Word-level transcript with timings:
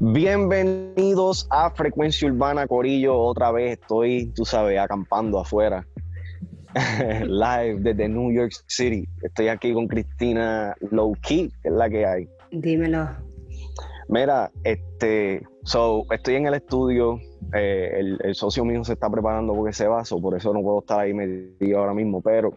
Bienvenidos 0.00 1.46
a 1.50 1.70
Frecuencia 1.70 2.28
Urbana 2.28 2.66
Corillo. 2.66 3.16
Otra 3.18 3.50
vez 3.52 3.78
estoy, 3.80 4.32
tú 4.34 4.44
sabes, 4.44 4.78
acampando 4.78 5.38
afuera. 5.38 5.86
Live 7.24 7.80
desde 7.80 8.08
New 8.08 8.32
York 8.32 8.52
City. 8.66 9.08
Estoy 9.22 9.48
aquí 9.48 9.72
con 9.72 9.86
Cristina 9.86 10.74
Low 10.90 11.14
Key, 11.22 11.50
que 11.62 11.68
es 11.68 11.74
la 11.74 11.88
que 11.88 12.06
hay. 12.06 12.28
Dímelo. 12.50 13.08
Mira, 14.08 14.50
este, 14.64 15.42
so, 15.64 16.04
estoy 16.10 16.36
en 16.36 16.46
el 16.46 16.54
estudio. 16.54 17.20
eh, 17.54 17.90
el, 17.94 18.18
el 18.22 18.34
socio 18.34 18.64
mío 18.64 18.82
se 18.84 18.94
está 18.94 19.10
preparando 19.10 19.54
porque 19.54 19.72
se 19.72 19.86
va, 19.86 20.02
por 20.02 20.36
eso 20.36 20.52
no 20.52 20.62
puedo 20.62 20.80
estar 20.80 21.00
ahí 21.00 21.12
metido 21.12 21.78
ahora 21.78 21.94
mismo. 21.94 22.20
Pero 22.22 22.54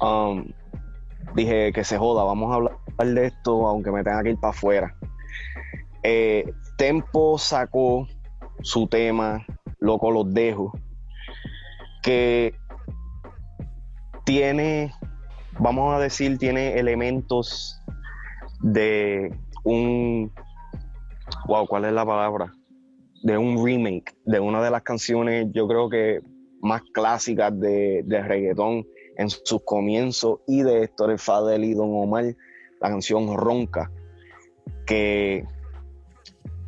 um, 0.00 0.44
dije 1.38 1.72
que 1.72 1.84
se 1.84 1.96
joda, 1.96 2.24
vamos 2.24 2.50
a 2.50 2.56
hablar 2.56 3.14
de 3.14 3.26
esto, 3.26 3.66
aunque 3.68 3.92
me 3.92 4.02
tenga 4.02 4.22
que 4.24 4.30
ir 4.30 4.40
para 4.40 4.50
afuera. 4.50 4.94
Eh, 6.02 6.52
Tempo 6.76 7.38
sacó 7.38 8.06
su 8.62 8.86
tema, 8.88 9.44
Loco 9.78 10.10
los 10.10 10.32
dejo, 10.34 10.72
que 12.02 12.54
tiene, 14.24 14.92
vamos 15.60 15.94
a 15.94 16.00
decir, 16.00 16.38
tiene 16.38 16.78
elementos 16.78 17.80
de 18.60 19.32
un, 19.64 20.32
wow, 21.46 21.66
¿cuál 21.66 21.84
es 21.84 21.92
la 21.92 22.04
palabra? 22.04 22.52
De 23.22 23.38
un 23.38 23.64
remake 23.64 24.12
de 24.24 24.40
una 24.40 24.60
de 24.62 24.70
las 24.70 24.82
canciones, 24.82 25.46
yo 25.52 25.68
creo 25.68 25.88
que 25.88 26.20
más 26.62 26.82
clásicas 26.92 27.58
de, 27.58 28.02
de 28.04 28.22
reggaetón 28.22 28.84
en 29.18 29.28
sus 29.28 29.62
comienzos 29.64 30.40
y 30.46 30.62
de 30.62 30.84
Héctor 30.84 31.10
El 31.10 31.18
Fadel 31.18 31.64
y 31.64 31.74
Don 31.74 31.90
Omar, 31.92 32.24
la 32.80 32.88
canción 32.88 33.36
Ronca, 33.36 33.90
que 34.86 35.44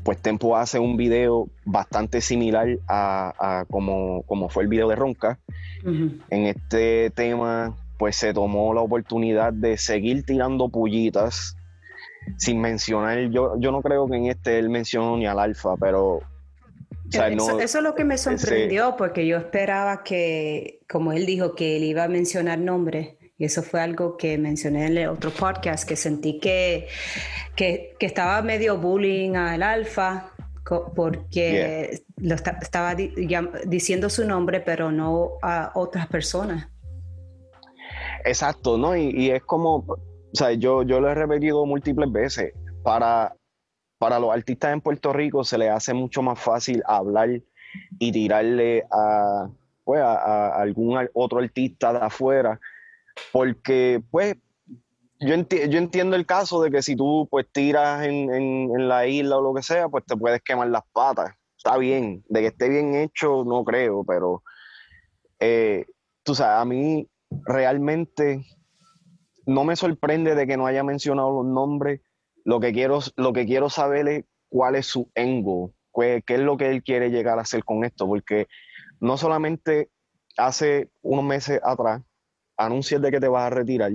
pues 0.02 0.20
Tempo 0.20 0.56
hace 0.56 0.78
un 0.78 0.96
video 0.96 1.48
bastante 1.64 2.20
similar 2.20 2.78
a, 2.88 3.60
a 3.60 3.64
como, 3.66 4.22
como 4.22 4.48
fue 4.48 4.64
el 4.64 4.68
video 4.68 4.88
de 4.88 4.96
Ronca. 4.96 5.38
En 5.84 6.46
este 6.46 7.10
tema, 7.10 7.76
pues 7.98 8.16
se 8.16 8.34
tomó 8.34 8.74
la 8.74 8.80
oportunidad 8.80 9.52
de 9.52 9.78
seguir 9.78 10.24
tirando 10.24 10.68
pullitas 10.68 11.56
sin 12.36 12.60
mencionar, 12.60 13.30
yo, 13.30 13.54
yo 13.58 13.72
no 13.72 13.80
creo 13.82 14.06
que 14.08 14.16
en 14.16 14.26
este 14.26 14.58
él 14.58 14.68
mencionó 14.68 15.16
ni 15.16 15.26
al 15.26 15.38
alfa, 15.38 15.76
pero 15.76 16.20
o 17.10 17.12
sea, 17.12 17.28
eso, 17.28 17.52
no- 17.52 17.60
eso 17.60 17.78
es 17.78 17.84
lo 17.84 17.94
que 17.94 18.04
me 18.04 18.16
sorprendió, 18.18 18.96
porque 18.96 19.26
yo 19.26 19.36
esperaba 19.36 20.02
que, 20.02 20.80
como 20.88 21.12
él 21.12 21.26
dijo, 21.26 21.54
que 21.54 21.76
él 21.76 21.84
iba 21.84 22.04
a 22.04 22.08
mencionar 22.08 22.58
nombres. 22.58 23.16
Y 23.36 23.44
eso 23.46 23.62
fue 23.62 23.80
algo 23.80 24.16
que 24.18 24.36
mencioné 24.38 24.86
en 24.86 24.96
el 24.98 25.08
otro 25.08 25.30
podcast, 25.30 25.88
que 25.88 25.96
sentí 25.96 26.38
que, 26.38 26.88
que, 27.56 27.94
que 27.98 28.06
estaba 28.06 28.42
medio 28.42 28.76
bullying 28.76 29.34
al 29.36 29.62
alfa, 29.62 30.32
porque 30.94 32.02
lo 32.18 32.34
esta- 32.34 32.58
estaba 32.60 32.94
di- 32.94 33.12
diciendo 33.66 34.10
su 34.10 34.26
nombre, 34.26 34.60
pero 34.60 34.92
no 34.92 35.38
a 35.42 35.72
otras 35.74 36.06
personas. 36.06 36.68
Exacto, 38.24 38.76
¿no? 38.76 38.94
Y, 38.96 39.10
y 39.10 39.30
es 39.30 39.42
como, 39.42 39.76
o 39.86 39.98
sea, 40.34 40.52
yo, 40.52 40.82
yo 40.82 41.00
lo 41.00 41.08
he 41.10 41.14
repetido 41.14 41.64
múltiples 41.66 42.12
veces, 42.12 42.52
para, 42.82 43.34
para 44.00 44.18
los 44.18 44.32
artistas 44.32 44.72
en 44.72 44.80
Puerto 44.80 45.12
Rico 45.12 45.44
se 45.44 45.58
les 45.58 45.70
hace 45.70 45.92
mucho 45.92 46.22
más 46.22 46.40
fácil 46.40 46.82
hablar 46.86 47.28
y 47.98 48.12
tirarle 48.12 48.84
a, 48.90 49.50
pues, 49.84 50.00
a, 50.00 50.56
algún 50.56 50.98
otro 51.12 51.38
artista 51.38 51.92
de 51.92 51.98
afuera, 51.98 52.58
porque 53.30 54.02
pues 54.10 54.36
yo, 55.20 55.34
enti- 55.34 55.68
yo 55.68 55.76
entiendo 55.76 56.16
el 56.16 56.24
caso 56.24 56.62
de 56.62 56.70
que 56.70 56.80
si 56.80 56.96
tú 56.96 57.28
pues 57.30 57.46
tiras 57.52 58.06
en 58.06 58.88
la 58.88 59.06
isla 59.06 59.36
o 59.36 59.42
lo 59.42 59.52
que 59.52 59.62
sea, 59.62 59.90
pues 59.90 60.06
te 60.06 60.16
puedes 60.16 60.40
quemar 60.40 60.68
las 60.68 60.82
patas. 60.94 61.34
Está 61.62 61.76
bien, 61.76 62.24
de 62.30 62.40
que 62.40 62.46
esté 62.46 62.70
bien 62.70 62.94
hecho 62.94 63.44
no 63.44 63.62
creo, 63.64 64.02
pero 64.02 64.42
eh, 65.40 65.84
tú 66.22 66.34
sabes, 66.34 66.62
a 66.62 66.64
mí 66.64 67.06
realmente 67.44 68.46
no 69.44 69.64
me 69.64 69.76
sorprende 69.76 70.34
de 70.34 70.46
que 70.46 70.56
no 70.56 70.66
haya 70.66 70.82
mencionado 70.82 71.42
los 71.42 71.44
nombres. 71.44 72.00
Lo 72.44 72.60
que 72.60 72.72
quiero, 72.72 73.00
lo 73.16 73.32
que 73.32 73.46
quiero 73.46 73.70
saber 73.70 74.08
es 74.08 74.24
cuál 74.48 74.76
es 74.76 74.86
su 74.86 75.10
engo, 75.14 75.72
qué, 75.94 76.22
qué 76.26 76.34
es 76.34 76.40
lo 76.40 76.56
que 76.56 76.70
él 76.70 76.82
quiere 76.82 77.10
llegar 77.10 77.38
a 77.38 77.42
hacer 77.42 77.64
con 77.64 77.84
esto, 77.84 78.06
porque 78.06 78.46
no 79.00 79.16
solamente 79.16 79.90
hace 80.36 80.90
unos 81.02 81.24
meses 81.24 81.60
atrás 81.62 82.02
anuncias 82.56 83.00
de 83.00 83.10
que 83.10 83.20
te 83.20 83.28
vas 83.28 83.44
a 83.44 83.50
retirar, 83.50 83.92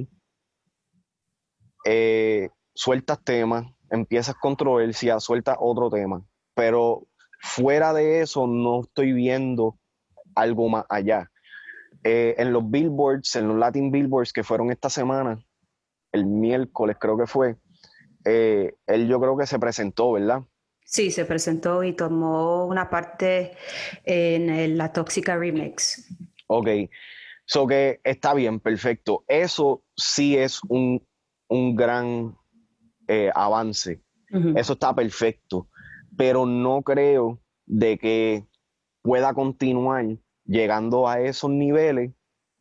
eh, 1.85 2.49
sueltas 2.73 3.23
temas, 3.23 3.65
empiezas 3.91 4.35
controversia, 4.35 5.19
sueltas 5.19 5.57
otro 5.59 5.89
tema, 5.89 6.25
pero 6.55 7.07
fuera 7.39 7.93
de 7.93 8.21
eso 8.21 8.47
no 8.47 8.81
estoy 8.81 9.13
viendo 9.13 9.77
algo 10.33 10.67
más 10.67 10.85
allá. 10.89 11.29
Eh, 12.03 12.35
en 12.37 12.53
los 12.53 12.69
billboards, 12.69 13.35
en 13.35 13.47
los 13.47 13.57
Latin 13.57 13.91
billboards 13.91 14.33
que 14.33 14.43
fueron 14.43 14.71
esta 14.71 14.89
semana, 14.89 15.39
el 16.11 16.25
miércoles 16.25 16.97
creo 16.99 17.17
que 17.17 17.27
fue, 17.27 17.57
eh, 18.25 18.73
él 18.87 19.07
yo 19.07 19.19
creo 19.19 19.37
que 19.37 19.45
se 19.45 19.59
presentó, 19.59 20.11
¿verdad? 20.13 20.41
Sí, 20.83 21.09
se 21.11 21.25
presentó 21.25 21.83
y 21.83 21.93
tomó 21.93 22.65
una 22.65 22.89
parte 22.89 23.53
en 24.03 24.49
el- 24.49 24.77
la 24.77 24.91
Tóxica 24.93 25.35
Remix. 25.37 26.07
Ok, 26.47 26.67
so 27.45 27.65
que 27.65 27.99
está 28.03 28.33
bien, 28.33 28.59
perfecto. 28.59 29.23
Eso 29.27 29.83
sí 29.95 30.37
es 30.37 30.61
un, 30.67 31.01
un 31.47 31.75
gran 31.75 32.35
eh, 33.07 33.31
avance. 33.33 34.01
Eso 34.55 34.73
está 34.73 34.93
perfecto, 34.93 35.69
pero 36.17 36.45
no 36.45 36.81
creo 36.81 37.39
de 37.65 37.97
que 37.97 38.45
pueda 39.01 39.33
continuar 39.33 40.05
llegando 40.45 41.07
a 41.07 41.21
esos 41.21 41.49
niveles 41.51 42.11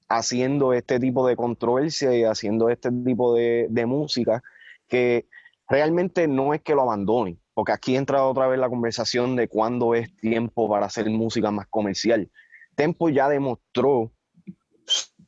haciendo 0.08 0.72
este 0.72 1.00
tipo 1.00 1.26
de 1.26 1.34
controversia 1.36 2.16
y 2.16 2.22
haciendo 2.25 2.69
este 2.69 2.91
tipo 3.04 3.34
de, 3.34 3.66
de 3.70 3.86
música 3.86 4.42
que 4.88 5.26
realmente 5.69 6.28
no 6.28 6.54
es 6.54 6.62
que 6.62 6.75
lo 6.75 6.82
abandone, 6.82 7.38
porque 7.54 7.72
aquí 7.72 7.97
entra 7.97 8.25
otra 8.25 8.47
vez 8.47 8.58
la 8.58 8.69
conversación 8.69 9.36
de 9.36 9.48
cuándo 9.48 9.94
es 9.94 10.14
tiempo 10.16 10.69
para 10.69 10.86
hacer 10.86 11.08
música 11.10 11.50
más 11.50 11.66
comercial. 11.69 12.30
Tempo 12.75 13.08
ya 13.08 13.28
demostró 13.28 14.12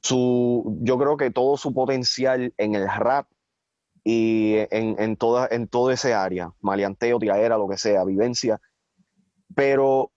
su, 0.02 0.78
yo 0.82 0.98
creo 0.98 1.16
que 1.16 1.30
todo 1.30 1.56
su 1.56 1.72
potencial 1.72 2.52
en 2.58 2.74
el 2.74 2.88
rap 2.88 3.26
y 4.04 4.56
en, 4.70 4.96
en, 5.00 5.16
toda, 5.16 5.48
en 5.50 5.66
todo 5.66 5.90
ese 5.90 6.14
área, 6.14 6.52
maleanteo, 6.60 7.18
tiradera, 7.18 7.58
lo 7.58 7.68
que 7.68 7.76
sea, 7.76 8.04
vivencia. 8.04 8.60
Pero 9.54 10.12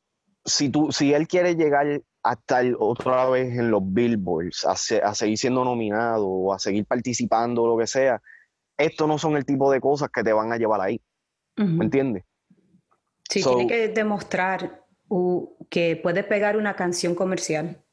si, 0.45 0.69
tú, 0.69 0.91
si 0.91 1.13
él 1.13 1.27
quiere 1.27 1.55
llegar 1.55 2.01
a 2.21 2.33
estar 2.33 2.65
otra 2.77 3.27
vez 3.29 3.57
en 3.57 3.71
los 3.71 3.81
billboards, 3.83 4.65
a, 4.65 4.73
a 4.73 5.15
seguir 5.15 5.37
siendo 5.37 5.63
nominado 5.63 6.27
o 6.27 6.53
a 6.53 6.59
seguir 6.59 6.85
participando, 6.85 7.65
lo 7.65 7.77
que 7.77 7.87
sea, 7.87 8.21
estos 8.79 9.07
no 9.07 9.17
son 9.19 9.37
el 9.37 9.45
tipo 9.45 9.71
de 9.71 9.79
cosas 9.79 10.09
que 10.09 10.23
te 10.23 10.33
van 10.33 10.51
a 10.51 10.57
llevar 10.57 10.81
ahí. 10.81 10.99
¿me 11.57 11.83
entiendes? 11.85 12.23
Sí, 13.29 13.41
So- 13.41 13.55
tiene 13.57 13.67
que 13.67 13.87
demostrar 13.89 14.85
uh, 15.09 15.45
que 15.69 15.97
puede 15.97 16.23
pegar 16.23 16.55
una 16.57 16.75
canción 16.75 17.13
comercial. 17.15 17.83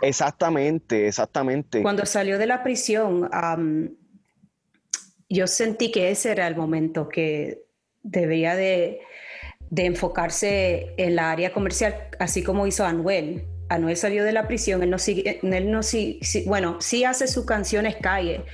Exactamente, 0.00 1.06
exactamente. 1.06 1.82
Cuando 1.82 2.06
salió 2.06 2.38
de 2.38 2.46
la 2.46 2.62
prisión, 2.62 3.28
yo 5.28 5.46
sentí 5.46 5.90
que 5.90 6.10
ese 6.10 6.30
era 6.32 6.46
el 6.46 6.56
momento 6.56 7.08
que 7.08 7.64
debía 8.02 8.54
de, 8.54 9.00
de 9.70 9.84
enfocarse 9.86 10.94
en 10.96 11.16
la 11.16 11.30
área 11.32 11.52
comercial, 11.52 12.08
así 12.18 12.42
como 12.42 12.66
hizo 12.66 12.84
Anuel. 12.84 13.44
Anuel 13.68 13.96
salió 13.96 14.22
de 14.22 14.32
la 14.32 14.46
prisión, 14.46 14.82
él 14.84 14.90
no 14.90 14.98
sigue, 14.98 15.40
él 15.42 15.70
no 15.72 15.82
sí- 15.82 16.20
bueno, 16.46 16.80
sí 16.80 17.02
hace 17.04 17.26
sus 17.26 17.44
canciones 17.44 17.96
calle, 17.96 18.44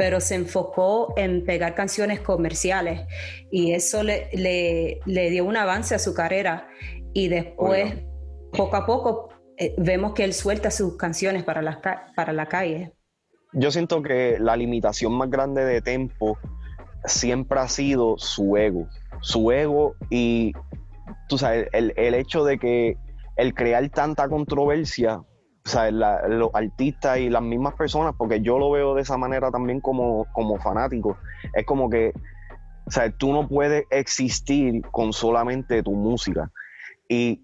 pero 0.00 0.18
se 0.18 0.34
enfocó 0.34 1.12
en 1.18 1.44
pegar 1.44 1.74
canciones 1.74 2.20
comerciales 2.20 3.02
y 3.50 3.72
eso 3.74 4.02
le, 4.02 4.30
le- 4.32 4.98
le 5.04 5.28
dio 5.28 5.44
un 5.44 5.58
avance 5.58 5.94
a 5.94 5.98
su 5.98 6.14
carrera 6.14 6.66
y 7.12 7.28
después, 7.28 7.92
poco 8.50 8.76
a 8.76 8.86
poco, 8.86 9.28
eh, 9.58 9.74
vemos 9.76 10.14
que 10.14 10.24
él 10.24 10.32
suelta 10.32 10.70
sus 10.70 10.96
canciones 10.96 11.44
para, 11.44 11.60
las 11.60 11.76
ca- 11.80 12.06
para 12.16 12.32
la 12.32 12.46
calle. 12.46 12.94
Yo 13.52 13.70
siento 13.70 14.00
que 14.02 14.38
la 14.40 14.56
limitación 14.56 15.12
más 15.12 15.28
grande 15.28 15.66
de 15.66 15.82
Tempo 15.82 16.38
siempre 17.04 17.60
ha 17.60 17.68
sido 17.68 18.16
su 18.16 18.56
ego. 18.56 18.88
Su 19.20 19.52
ego 19.52 19.96
y, 20.08 20.54
tú 21.28 21.36
sabes, 21.36 21.68
el, 21.74 21.92
el 21.98 22.14
hecho 22.14 22.42
de 22.42 22.58
que 22.58 22.96
el 23.36 23.52
crear 23.52 23.86
tanta 23.90 24.30
controversia, 24.30 25.20
o 25.64 25.68
sea, 25.68 25.90
la- 25.90 26.26
los 26.28 26.50
artistas 26.54 27.18
y 27.18 27.28
las 27.30 27.42
mismas 27.42 27.74
personas, 27.74 28.14
porque 28.16 28.40
yo 28.40 28.58
lo 28.58 28.70
veo 28.70 28.94
de 28.94 29.02
esa 29.02 29.16
manera 29.16 29.50
también 29.50 29.80
como, 29.80 30.26
como 30.32 30.58
fanático, 30.58 31.18
es 31.54 31.64
como 31.66 31.90
que, 31.90 32.12
o 32.86 32.90
sea, 32.90 33.10
tú 33.10 33.32
no 33.32 33.46
puedes 33.46 33.84
existir 33.90 34.82
con 34.90 35.12
solamente 35.12 35.82
tu 35.82 35.92
música. 35.92 36.50
Y 37.08 37.42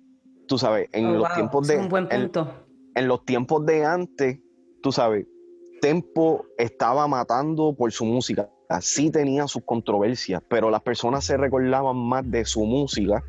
tú 0.49 0.59
sabes, 0.59 0.89
en 0.93 1.07
Oh, 1.07 1.13
los 1.19 1.29
wow, 1.29 1.35
tiempos 1.35 1.69
de... 1.69 1.79
un 1.79 1.89
buen 1.89 2.09
en- 2.11 2.23
punto. 2.23 2.67
en 2.95 3.09
los 3.09 3.25
tiempos 3.25 3.67
de 3.67 3.85
antes, 3.85 4.39
tú 4.83 4.93
sabes, 4.93 5.27
Tempo 5.83 6.47
estaba 6.57 7.07
matando 7.07 7.75
por 7.77 7.93
su 7.93 8.07
música. 8.07 8.49
Sí 8.81 9.11
tenía 9.11 9.47
sus 9.47 9.63
controversias, 9.65 10.43
pero 10.49 10.71
las 10.71 10.81
personas 10.81 11.23
se 11.25 11.37
recordaban 11.37 11.97
más 11.97 12.29
de 12.29 12.47
su 12.47 12.65
música 12.65 13.23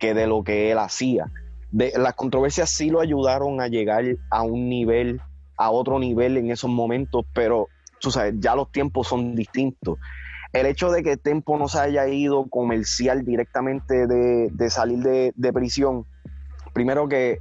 que 0.00 0.12
de 0.12 0.26
lo 0.26 0.42
que 0.42 0.72
él 0.72 0.78
hacía. 0.78 1.30
Las 1.74 2.14
controversias 2.14 2.70
sí 2.70 2.88
lo 2.88 3.00
ayudaron 3.00 3.60
a 3.60 3.66
llegar 3.66 4.04
a 4.30 4.42
un 4.42 4.68
nivel, 4.68 5.20
a 5.56 5.70
otro 5.70 5.98
nivel 5.98 6.36
en 6.36 6.52
esos 6.52 6.70
momentos, 6.70 7.26
pero 7.34 7.68
tú 8.00 8.12
sabes, 8.12 8.34
ya 8.38 8.54
los 8.54 8.70
tiempos 8.70 9.08
son 9.08 9.34
distintos. 9.34 9.98
El 10.52 10.66
hecho 10.66 10.92
de 10.92 11.02
que 11.02 11.16
Tempo 11.16 11.58
no 11.58 11.66
se 11.66 11.80
haya 11.80 12.06
ido 12.06 12.46
comercial 12.48 13.24
directamente 13.24 14.06
de, 14.06 14.70
salir 14.70 15.00
de, 15.00 15.32
de 15.34 15.52
prisión, 15.52 16.06
primero 16.72 17.08
que 17.08 17.38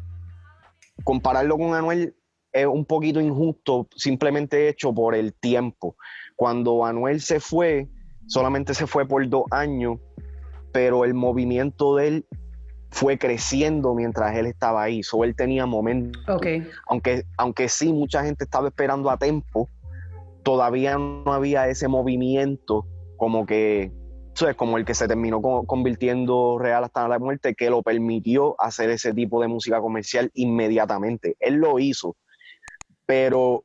compararlo 1.03 1.56
con 1.59 1.75
Anuel 1.75 2.15
es 2.51 2.65
un 2.65 2.85
poquito 2.85 3.21
injusto, 3.21 3.88
simplemente 3.95 4.68
hecho 4.68 4.91
por 4.94 5.13
el 5.13 5.35
tiempo. 5.35 5.95
Cuando 6.35 6.85
Anuel 6.85 7.21
se 7.21 7.39
fue, 7.39 7.88
solamente 8.25 8.74
se 8.74 8.88
fue 8.88 9.07
por 9.07 9.27
dos 9.30 9.44
años, 9.51 10.00
pero 10.71 11.06
el 11.06 11.13
movimiento 11.13 11.97
de 11.97 12.07
él 12.07 12.25
fue 12.94 13.18
creciendo 13.18 13.94
mientras 13.95 14.36
él 14.38 14.45
estaba 14.45 14.84
ahí. 14.84 15.04
So, 15.04 15.24
él 15.24 15.36
tenía 15.36 15.66
momentos. 15.66 16.24
Aunque, 16.88 17.25
aunque 17.38 17.68
sí, 17.68 17.92
mucha 17.92 18.24
gente 18.24 18.45
estaba 18.45 18.68
esperando 18.68 19.10
a 19.10 19.18
tiempo, 19.18 19.68
todavía 20.44 20.98
no 20.98 21.34
había 21.34 21.68
ese 21.68 21.88
movimiento 21.88 22.86
como 23.18 23.45
que 23.45 23.92
es 24.36 24.56
como 24.56 24.78
el 24.78 24.86
que 24.86 24.95
se 24.95 25.07
terminó 25.07 25.42
convirtiendo 25.42 26.57
real 26.60 26.84
hasta 26.84 27.07
la 27.07 27.19
muerte, 27.19 27.56
que 27.56 27.69
lo 27.69 27.81
permitió 27.81 28.60
hacer 28.60 28.90
ese 28.90 29.13
tipo 29.13 29.42
de 29.42 29.48
música 29.48 29.80
comercial 29.80 30.31
inmediatamente. 30.34 31.36
Él 31.40 31.56
lo 31.56 31.80
hizo, 31.80 32.16
pero 33.06 33.63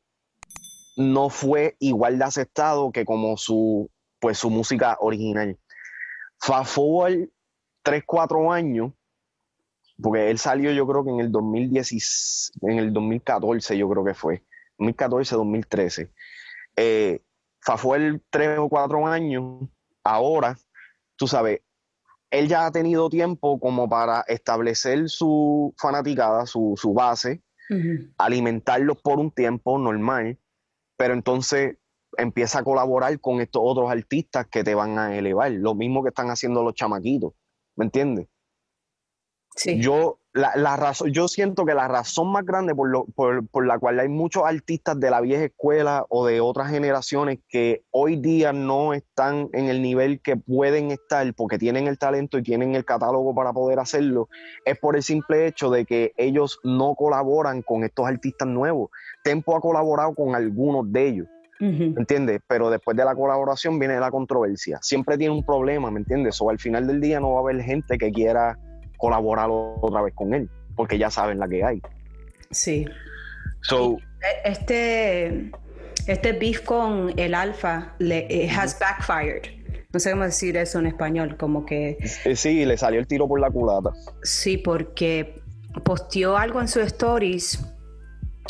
no 0.97 1.31
fue 1.31 1.77
igual 1.81 2.19
de 2.19 2.25
aceptado 2.25 2.93
que 2.93 3.05
como 3.05 3.37
su, 3.37 3.91
pues, 4.21 4.39
su 4.39 4.51
música 4.51 4.97
original. 5.01 5.59
Fast 6.39 6.75
forward 6.75 7.29
3, 7.83 8.03
4 8.07 8.53
años, 8.53 8.93
porque 10.00 10.31
él 10.31 10.39
salió 10.39 10.73
yo 10.73 10.87
creo 10.87 11.05
que 11.05 11.11
en 11.11 11.21
el 11.21 11.33
2010, 11.33 12.53
en 12.62 12.79
el 12.79 12.93
2014 12.93 13.77
yo 13.77 13.89
creo 13.89 14.05
que 14.05 14.15
fue, 14.15 14.45
2014, 14.79 15.35
2013. 15.35 16.12
Eh, 16.77 17.23
forward 17.61 18.21
3 18.31 18.59
o 18.59 18.69
4 18.69 19.06
años, 19.06 19.69
ahora, 20.05 20.56
tú 21.17 21.27
sabes, 21.27 21.61
él 22.31 22.49
ya 22.49 22.67
ha 22.67 22.71
tenido 22.71 23.09
tiempo 23.09 23.59
como 23.59 23.89
para 23.89 24.21
establecer 24.29 25.09
su 25.09 25.75
fanaticada, 25.79 26.47
su, 26.47 26.75
su 26.77 26.93
base, 26.93 27.43
alimentarlos 28.17 28.99
por 29.03 29.19
un 29.19 29.31
tiempo 29.31 29.79
normal, 29.79 30.39
pero 30.97 31.12
entonces 31.12 31.77
empieza 32.17 32.61
a 32.61 32.65
colaborar 32.65 33.19
con 33.21 33.41
estos 33.41 33.62
otros 33.65 33.91
artistas 33.91 34.47
que 34.47 34.65
te 34.65 34.75
van 34.75 34.99
a 34.99 35.17
elevar, 35.17 35.51
lo 35.53 35.75
mismo 35.75 36.03
que 36.03 36.09
están 36.09 36.31
haciendo 36.31 36.62
los 36.62 36.75
chamaquitos, 36.75 37.35
¿me 37.77 37.85
entiendes? 37.85 38.29
Sí. 39.58 39.81
Yo, 39.81 40.20
la, 40.34 40.76
razón, 40.76 41.10
yo 41.12 41.26
siento 41.26 41.66
que 41.66 41.75
la 41.75 41.88
razón 41.88 42.31
más 42.31 42.44
grande 42.44 42.76
por, 42.76 42.88
lo, 42.88 43.06
por, 43.06 43.66
la 43.66 43.78
cual 43.81 43.99
hay 43.99 44.08
muchos 44.08 44.44
artistas 44.46 44.99
de 45.00 45.10
la 45.10 45.20
vieja 45.20 45.46
escuela 45.46 46.06
o 46.08 46.25
de 46.25 46.40
otras 46.40 46.70
generaciones 46.70 47.40
que 47.49 47.82
hoy 47.90 48.14
día 48.14 48.52
no 48.52 48.94
están 48.94 49.49
en 49.52 49.66
el 49.66 49.82
nivel 49.82 50.20
que 50.20 50.37
pueden 50.37 50.93
estar 50.93 51.34
porque 51.34 51.58
tienen 51.58 51.88
el 51.88 51.99
talento 51.99 52.38
y 52.38 52.44
tienen 52.44 52.76
el 52.76 52.84
catálogo 52.84 53.34
para 53.34 53.52
poder 53.52 53.81
hacerlo, 53.81 54.28
es 54.64 54.78
por 54.78 54.94
el 54.94 55.02
simple 55.02 55.49
hecho 55.49 55.70
de 55.70 55.84
que 55.84 56.12
ellos 56.16 56.60
no 56.62 56.94
colaboran 56.94 57.62
con 57.62 57.82
estos 57.82 58.06
artistas 58.06 58.46
nuevos. 58.46 58.90
Tempo 59.25 59.56
ha 59.56 59.60
colaborado 59.60 60.14
con 60.14 60.37
algunos 60.37 60.93
de 60.93 61.08
ellos. 61.08 61.26
¿Me 61.60 61.94
entiendes? 61.96 62.40
Pero 62.46 62.70
después 62.70 62.96
de 62.96 63.05
la 63.05 63.16
colaboración 63.16 63.81
viene 63.81 63.99
la 63.99 64.12
controversia. 64.12 64.78
Siempre 64.81 65.19
tiene 65.19 65.34
un 65.34 65.44
problema, 65.44 65.90
¿me 65.90 65.99
entiendes? 65.99 66.40
O 66.40 66.50
al 66.50 66.60
final 66.60 66.87
del 66.87 67.00
día 67.00 67.19
no 67.19 67.32
va 67.32 67.38
a 67.38 67.43
haber 67.43 67.60
gente 67.62 67.99
que 67.99 68.12
quiera 68.12 68.56
colaborar 68.99 69.49
otra 69.50 70.03
vez 70.03 70.12
con 70.15 70.35
él, 70.35 70.50
porque 70.77 70.99
ya 70.99 71.11
saben 71.11 71.39
la 71.39 71.49
que 71.49 71.65
hay. 71.65 71.81
Sí. 72.50 72.87
este, 74.45 75.50
este 76.06 76.33
beef 76.33 76.61
con 76.62 77.19
el 77.19 77.35
alfa 77.35 77.95
le, 77.99 78.50
has 78.50 78.79
backfired. 78.79 79.56
No 79.91 80.00
sé 80.00 80.11
cómo 80.11 80.25
decir 80.25 80.56
eso 80.59 80.79
en 80.81 80.87
español, 80.87 81.37
como 81.39 81.65
que... 81.65 81.97
Eh, 82.25 82.37
sí, 82.37 82.67
le 82.67 82.77
salió 82.77 83.00
el 83.00 83.06
tiro 83.06 83.27
por 83.27 83.41
la 83.41 83.50
culata. 83.50 83.91
Sí, 84.23 84.59
porque 84.59 85.41
posteó 85.83 86.37
algo 86.37 86.61
en 86.61 86.69
sus 86.69 86.83
stories, 86.83 87.59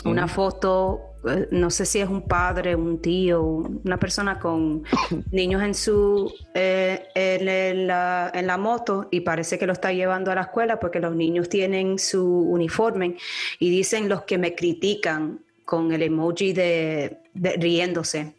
una 0.05 0.27
foto 0.27 1.01
eh, 1.01 1.08
no 1.51 1.71
sé 1.71 1.85
si 1.85 2.01
es 2.01 2.09
un 2.09 2.23
padre, 2.23 2.77
un 2.77 3.01
tío, 3.01 3.43
una 3.43 3.99
persona 3.99 4.39
con 4.39 4.85
niños 5.31 5.63
en 5.63 5.75
su 5.75 6.33
eh, 6.55 7.09
en, 7.15 7.87
la, 7.87 8.31
en, 8.35 8.47
la, 8.47 8.57
moto 8.57 9.09
y 9.11 9.21
parece 9.21 9.59
que 9.59 9.67
lo 9.67 9.73
está 9.73 9.93
llevando 9.93 10.31
a 10.31 10.35
la 10.35 10.43
escuela 10.43 10.79
porque 10.79 11.01
los 11.01 11.15
niños 11.15 11.49
tienen 11.49 11.99
su 11.99 12.25
uniforme 12.25 13.17
y 13.59 13.71
dicen 13.71 14.09
los 14.09 14.23
que 14.23 14.39
me 14.39 14.55
critican 14.55 15.41
con 15.65 15.93
el 15.93 16.03
emoji 16.03 16.53
de, 16.53 17.19
riéndose 17.35 18.35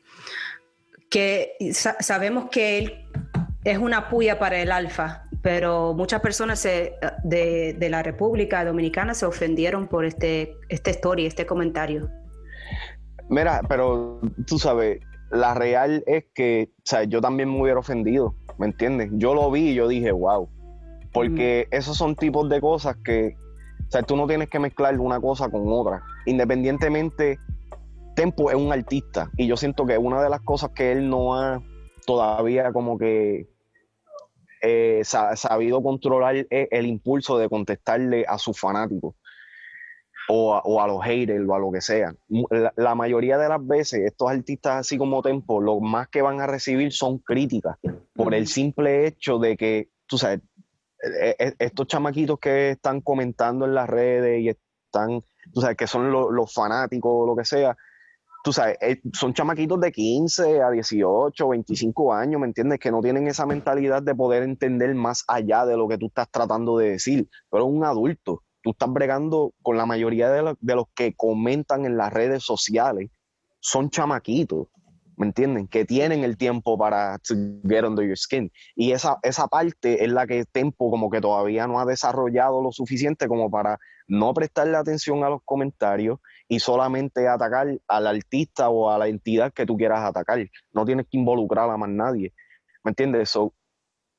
que 1.10 1.56
sabemos 2.00 2.50
que 2.50 2.78
él 2.78 3.06
es 3.64 3.78
una 3.78 4.10
puya 4.10 4.40
para 4.40 4.60
el 4.62 4.72
alfa, 4.72 5.24
pero 5.42 5.94
muchas 5.94 6.22
personas 6.22 6.62
de, 6.64 6.94
de, 7.24 7.90
la 7.90 8.04
República 8.04 8.64
Dominicana 8.64 9.14
se 9.16 9.26
ofendieron 9.26 9.88
por 9.88 10.06
este, 10.06 10.56
esta 10.70 10.92
historia, 10.92 11.28
este 11.28 11.46
comentario. 11.46 12.10
Mira, 13.30 13.62
pero 13.68 14.20
tú 14.48 14.58
sabes, 14.58 15.02
la 15.32 15.54
real 15.54 16.04
es 16.08 16.26
que, 16.34 16.72
o 16.78 16.82
sea, 16.84 17.04
yo 17.04 17.22
también 17.22 17.52
me 17.52 17.62
hubiera 17.62 17.80
ofendido, 17.80 18.36
¿me 18.58 18.66
entiendes? 18.66 19.10
Yo 19.14 19.36
lo 19.36 19.52
vi 19.52 19.70
y 19.70 19.76
yo 19.76 19.88
dije, 19.88 20.12
wow. 20.12 20.50
Porque 21.14 21.68
esos 21.72 21.98
son 21.98 22.16
tipos 22.16 22.50
de 22.50 22.60
cosas 22.60 22.98
que, 23.04 23.36
o 23.88 23.92
sea, 23.92 24.02
tú 24.02 24.16
no 24.16 24.28
tienes 24.28 24.50
que 24.50 24.60
mezclar 24.60 25.00
una 25.00 25.20
cosa 25.20 25.50
con 25.50 25.64
otra. 25.68 26.04
Independientemente, 26.26 27.40
Tempo 28.16 28.50
es 28.50 28.58
un 28.58 28.74
artista 28.74 29.32
y 29.38 29.48
yo 29.48 29.56
siento 29.56 29.86
que 29.86 29.98
una 29.98 30.22
de 30.22 30.30
las 30.30 30.42
cosas 30.42 30.72
que 30.72 30.92
él 30.92 31.10
no 31.10 31.36
ha 31.36 31.64
todavía 32.06 32.74
como 32.74 32.98
que 32.98 33.48
eh, 34.62 35.04
sabido 35.04 35.82
controlar 35.82 36.36
es 36.36 36.68
el 36.72 36.86
impulso 36.86 37.38
de 37.38 37.48
contestarle 37.48 38.26
a 38.28 38.38
sus 38.38 38.60
fanáticos 38.60 39.16
o 40.32 40.80
a, 40.82 40.88
los 40.88 41.04
haters 41.04 41.44
o 41.48 41.56
a 41.56 41.60
lo 41.60 41.72
que 41.72 41.82
sea. 41.82 42.14
La, 42.76 42.96
mayoría 42.96 43.38
de 43.40 43.50
las 43.50 43.66
veces 43.66 44.02
estos 44.06 44.30
artistas 44.30 44.82
así 44.82 44.98
como 44.98 45.24
Tempo, 45.24 45.60
lo 45.60 45.80
más 45.80 46.08
que 46.08 46.22
van 46.22 46.40
a 46.40 46.46
recibir 46.46 46.94
son 46.94 47.18
críticas 47.18 47.78
por 48.14 48.36
el 48.36 48.48
simple 48.48 49.08
hecho 49.08 49.40
de 49.40 49.58
que, 49.58 49.90
tú 50.06 50.20
sabes, 50.20 50.42
e, 51.02 51.36
e, 51.40 51.56
estos 51.58 51.88
chamaquitos 51.88 52.38
que 52.40 52.72
están 52.72 53.02
comentando 53.02 53.66
en 53.66 53.74
las 53.74 53.90
redes 53.90 54.42
y 54.42 54.50
están, 54.50 55.22
tú 55.52 55.62
sabes, 55.62 55.76
que 55.76 55.88
son 55.88 56.12
los 56.12 56.54
fanáticos 56.54 57.12
o 57.12 57.26
lo 57.26 57.36
que 57.36 57.46
sea, 57.46 57.76
tú 58.44 58.54
sabes, 58.54 58.78
eh, 58.82 59.02
son 59.14 59.34
chamaquitos 59.34 59.80
de 59.80 59.92
15 59.92 60.62
a 60.62 60.70
18, 60.70 61.48
25 61.50 62.14
años, 62.14 62.40
¿me 62.40 62.46
entiendes? 62.46 62.80
Que 62.80 62.92
no 62.92 63.02
tienen 63.02 63.28
esa 63.28 63.48
mentalidad 63.48 64.04
de 64.04 64.14
poder 64.14 64.44
entender 64.44 64.94
más 64.94 65.24
allá 65.28 65.66
de 65.66 65.76
lo 65.76 65.88
que 65.88 65.98
tú 65.98 66.06
estás 66.06 66.30
tratando 66.30 66.78
de 66.78 66.92
decir, 66.92 67.28
pero 67.50 67.66
un 67.66 67.84
adulto 67.84 68.44
tú 68.62 68.72
estás 68.72 68.92
bregando 68.92 69.54
con 69.62 69.78
la 69.78 69.86
mayoría 69.86 70.30
de, 70.30 70.42
los 70.42 70.86
que 70.96 71.14
comentan 71.16 71.86
en 71.86 71.98
las 71.98 72.12
redes 72.12 72.44
sociales, 72.44 73.10
son 73.60 73.90
chamaquitos, 73.90 74.68
¿me 75.18 75.28
entienden? 75.28 75.68
Que 75.68 75.86
tienen 75.86 76.24
el 76.24 76.38
tiempo 76.38 76.78
para 76.78 77.18
get 77.68 77.84
under 77.84 78.06
your 78.06 78.18
skin. 78.18 78.52
Y 78.76 78.92
esa, 78.92 79.18
esa 79.24 79.48
parte 79.48 80.04
es 80.04 80.12
la 80.12 80.28
que 80.28 80.46
Tempo 80.46 80.90
como 80.90 81.10
que 81.10 81.22
todavía 81.22 81.68
no 81.68 81.80
ha 81.80 81.86
desarrollado 81.86 82.62
lo 82.62 82.72
suficiente 82.72 83.28
como 83.28 83.50
para 83.50 83.80
no 84.08 84.34
prestarle 84.34 84.78
atención 84.78 85.24
a 85.24 85.30
los 85.30 85.42
comentarios 85.46 86.20
y 86.48 86.60
solamente 86.60 87.28
atacar 87.28 87.68
al 87.88 88.08
artista 88.08 88.70
o 88.70 88.90
a 88.90 88.98
la 88.98 89.08
entidad 89.08 89.54
que 89.54 89.66
tú 89.66 89.78
quieras 89.78 90.04
atacar. 90.04 90.40
No 90.72 90.86
tienes 90.86 91.06
que 91.10 91.18
involucrar 91.18 91.70
a 91.70 91.78
más 91.78 91.90
nadie. 91.90 92.34
¿Me 92.84 92.92
entiendes? 92.92 93.30
So, 93.30 93.54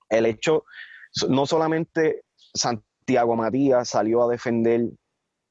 el 0.09 0.27
hecho, 0.27 0.65
no 1.29 1.47
solamente 1.47 2.23
Tiago 3.11 3.35
Matías 3.35 3.89
salió 3.89 4.23
a 4.23 4.31
defender 4.31 4.91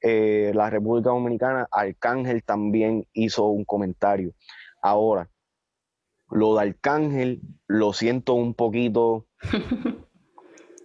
eh, 0.00 0.50
la 0.54 0.70
República 0.70 1.10
Dominicana, 1.10 1.68
Arcángel 1.70 2.42
también 2.42 3.06
hizo 3.12 3.48
un 3.48 3.66
comentario. 3.66 4.32
Ahora, 4.80 5.28
lo 6.30 6.54
de 6.54 6.62
Arcángel 6.62 7.42
lo 7.66 7.92
siento 7.92 8.32
un 8.32 8.54
poquito 8.54 9.26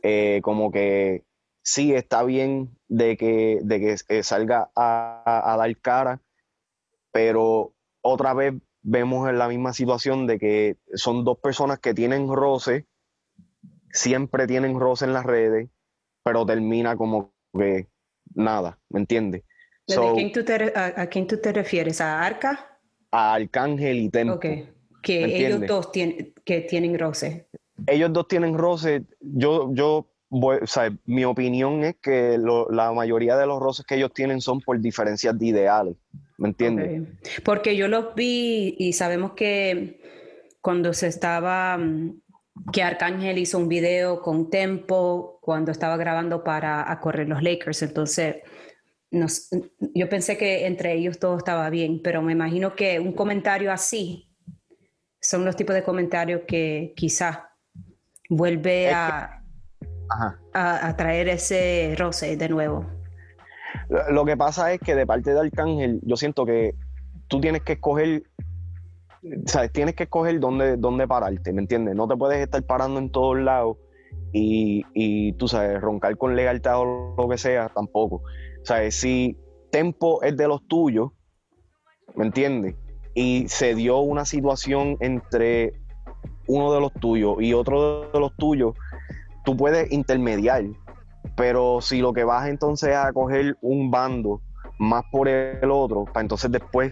eh, 0.04 0.42
como 0.44 0.70
que 0.70 1.24
sí 1.64 1.94
está 1.94 2.24
bien 2.24 2.78
de 2.90 3.16
que, 3.16 3.62
de 3.64 3.80
que 3.80 4.24
salga 4.24 4.70
a, 4.76 5.56
dar 5.58 5.78
cara, 5.78 6.22
pero 7.14 7.74
otra 8.02 8.34
vez 8.34 8.54
vemos 8.82 9.30
en 9.30 9.40
la 9.40 9.48
misma 9.48 9.72
situación 9.72 10.28
de 10.28 10.40
que 10.40 10.76
son 10.94 11.24
dos 11.24 11.38
personas 11.38 11.80
que 11.80 11.94
tienen 11.94 12.28
roce, 12.28 12.86
siempre 13.92 14.46
tienen 14.46 14.78
roce 14.78 15.06
en 15.06 15.14
las 15.14 15.24
redes, 15.26 15.70
pero 16.26 16.46
termina 16.46 16.98
como 16.98 17.34
que 17.58 17.88
nada, 18.34 18.78
¿me 18.90 19.00
entiendes? 19.00 19.44
a, 19.96 21.08
quién 21.08 21.28
tú 21.28 21.38
te 21.38 21.54
refieres? 21.54 22.02
¿A 22.02 22.22
Arca? 22.22 22.76
a 23.16 23.34
Arcángel 23.36 23.98
y 24.00 24.10
Tempo. 24.10 24.34
Ok, 24.34 24.46
que 25.02 25.26
ellos 25.26 25.62
dos 25.68 25.92
tienen, 25.92 26.34
que 26.44 26.62
tienen 26.62 26.98
roce. 27.00 27.48
Ellos 27.88 28.12
dos 28.12 28.28
tienen 28.28 28.58
roce. 28.58 29.04
Yo, 29.22 29.74
yo 29.74 30.10
o 30.30 30.68
sea, 30.68 30.92
mi 31.06 31.24
opinión 31.24 31.84
es 31.84 31.96
que 32.02 32.38
la 32.38 32.92
mayoría 32.92 33.38
de 33.38 33.46
los 33.46 33.60
roces 33.62 33.86
que 33.86 33.96
ellos 33.96 34.12
tienen 34.14 34.42
son 34.42 34.60
por 34.60 34.80
diferencias 34.82 35.38
de 35.38 35.46
ideales, 35.46 35.96
¿me 36.38 36.50
entiendes? 36.50 37.08
Porque 37.44 37.78
yo 37.78 37.88
los 37.88 38.16
vi 38.16 38.76
y 38.78 38.94
sabemos 38.94 39.34
que 39.34 40.02
cuando 40.62 40.94
se 40.94 41.08
estaba, 41.08 41.78
mm, 41.78 42.22
que 42.72 42.84
Arcángel 42.84 43.38
hizo 43.38 43.58
un 43.58 43.68
video 43.68 44.22
con 44.22 44.50
Tempo 44.50 45.40
cuando 45.42 45.72
estaba 45.72 45.98
grabando 45.98 46.44
para 46.44 46.90
a 46.92 47.00
correr 47.00 47.28
los 47.28 47.44
Lakers, 47.44 47.82
entonces 47.84 48.38
nos, 49.12 49.50
yo 49.94 50.10
pensé 50.10 50.38
que 50.38 50.66
entre 50.66 50.94
ellos 50.94 51.20
todo 51.20 51.38
estaba 51.38 51.70
bien, 51.70 52.02
pero 52.04 52.22
me 52.22 52.34
imagino 52.34 52.76
que 52.76 53.00
un 53.00 53.14
comentario 53.14 53.72
así 53.72 54.32
son 55.22 55.46
los 55.46 55.56
tipos 55.56 55.76
de 55.76 55.84
comentarios 55.84 56.42
que 56.48 56.94
quizás 56.96 57.40
vuelve 58.30 58.92
a 58.92 59.42
a, 60.54 60.96
traer 60.96 61.30
ese 61.30 61.96
roce 61.98 62.38
de 62.38 62.50
nuevo. 62.50 62.86
Lo 64.10 64.26
que 64.26 64.38
pasa 64.38 64.74
es 64.74 64.80
que 64.80 64.96
de 64.96 65.06
parte 65.06 65.34
de 65.34 65.40
Arcángel, 65.40 66.00
yo 66.04 66.16
siento 66.16 66.46
que 66.46 66.76
tú 67.28 67.42
tienes 67.42 67.62
que 67.64 67.74
escoger, 67.74 68.24
¿sabes? 69.46 69.72
Tienes 69.72 69.96
que 69.96 70.04
escoger 70.04 70.40
dónde, 70.40 70.78
dónde 70.78 71.08
pararte, 71.08 71.54
¿me 71.54 71.62
entiendes? 71.62 71.96
No 71.96 72.08
te 72.08 72.16
puedes 72.16 72.40
estar 72.40 72.62
parando 72.64 73.00
en 73.00 73.12
todos 73.12 73.38
lados 73.38 73.78
y, 74.32 74.84
y 74.94 75.34
tú 75.34 75.48
sabes, 75.48 75.80
roncar 75.82 76.18
con 76.18 76.36
legalidad 76.36 76.80
o 76.80 77.16
lo 77.18 77.30
que 77.30 77.38
sea, 77.38 77.70
tampoco. 77.70 78.22
Sea, 78.64 78.90
si 78.92 79.38
Tempo 79.72 80.22
es 80.24 80.38
de 80.38 80.48
los 80.48 80.66
tuyos, 80.68 81.12
¿me 82.16 82.26
entiendes? 82.26 82.76
Y 83.14 83.48
se 83.48 83.76
dio 83.76 84.00
una 84.00 84.26
situación 84.26 84.98
entre 85.00 85.74
uno 86.48 86.74
de 86.74 86.80
los 86.80 86.94
tuyos 86.94 87.38
y 87.40 87.54
otro 87.54 88.10
de 88.12 88.20
los 88.20 88.36
tuyos 88.38 88.76
tú 89.44 89.56
puedes 89.56 89.92
intermediar, 89.92 90.64
pero 91.36 91.82
si 91.82 92.02
lo 92.02 92.14
que 92.14 92.24
vas 92.24 92.48
entonces 92.50 92.96
a 92.96 93.14
coger 93.14 93.58
un 93.62 93.92
bando 93.92 94.42
más 94.80 95.04
por 95.12 95.28
el 95.28 95.72
otro, 95.72 96.06
para 96.06 96.22
entonces 96.22 96.52
después 96.52 96.92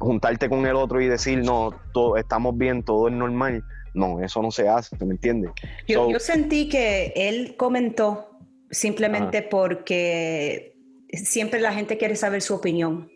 juntarte 0.00 0.48
con 0.48 0.66
el 0.66 0.74
otro 0.74 1.00
y 1.00 1.06
decir, 1.06 1.38
no, 1.38 1.72
todo, 1.92 2.16
estamos 2.16 2.56
bien, 2.56 2.82
todo 2.82 3.08
es 3.08 3.14
normal, 3.14 3.62
no, 3.94 4.20
eso 4.20 4.42
no 4.42 4.50
se 4.50 4.68
hace, 4.68 4.96
¿me 5.04 5.12
entiendes? 5.12 5.52
Yo, 5.86 6.18
sentí 6.18 6.68
que 6.68 7.12
él 7.14 7.54
comentó 7.56 8.30
simplemente 8.70 9.42
porque 9.42 10.76
siempre 11.12 11.60
la 11.60 11.72
gente 11.72 11.96
quiere 11.96 12.16
saber 12.16 12.42
su 12.42 12.54
opinión. 12.54 13.10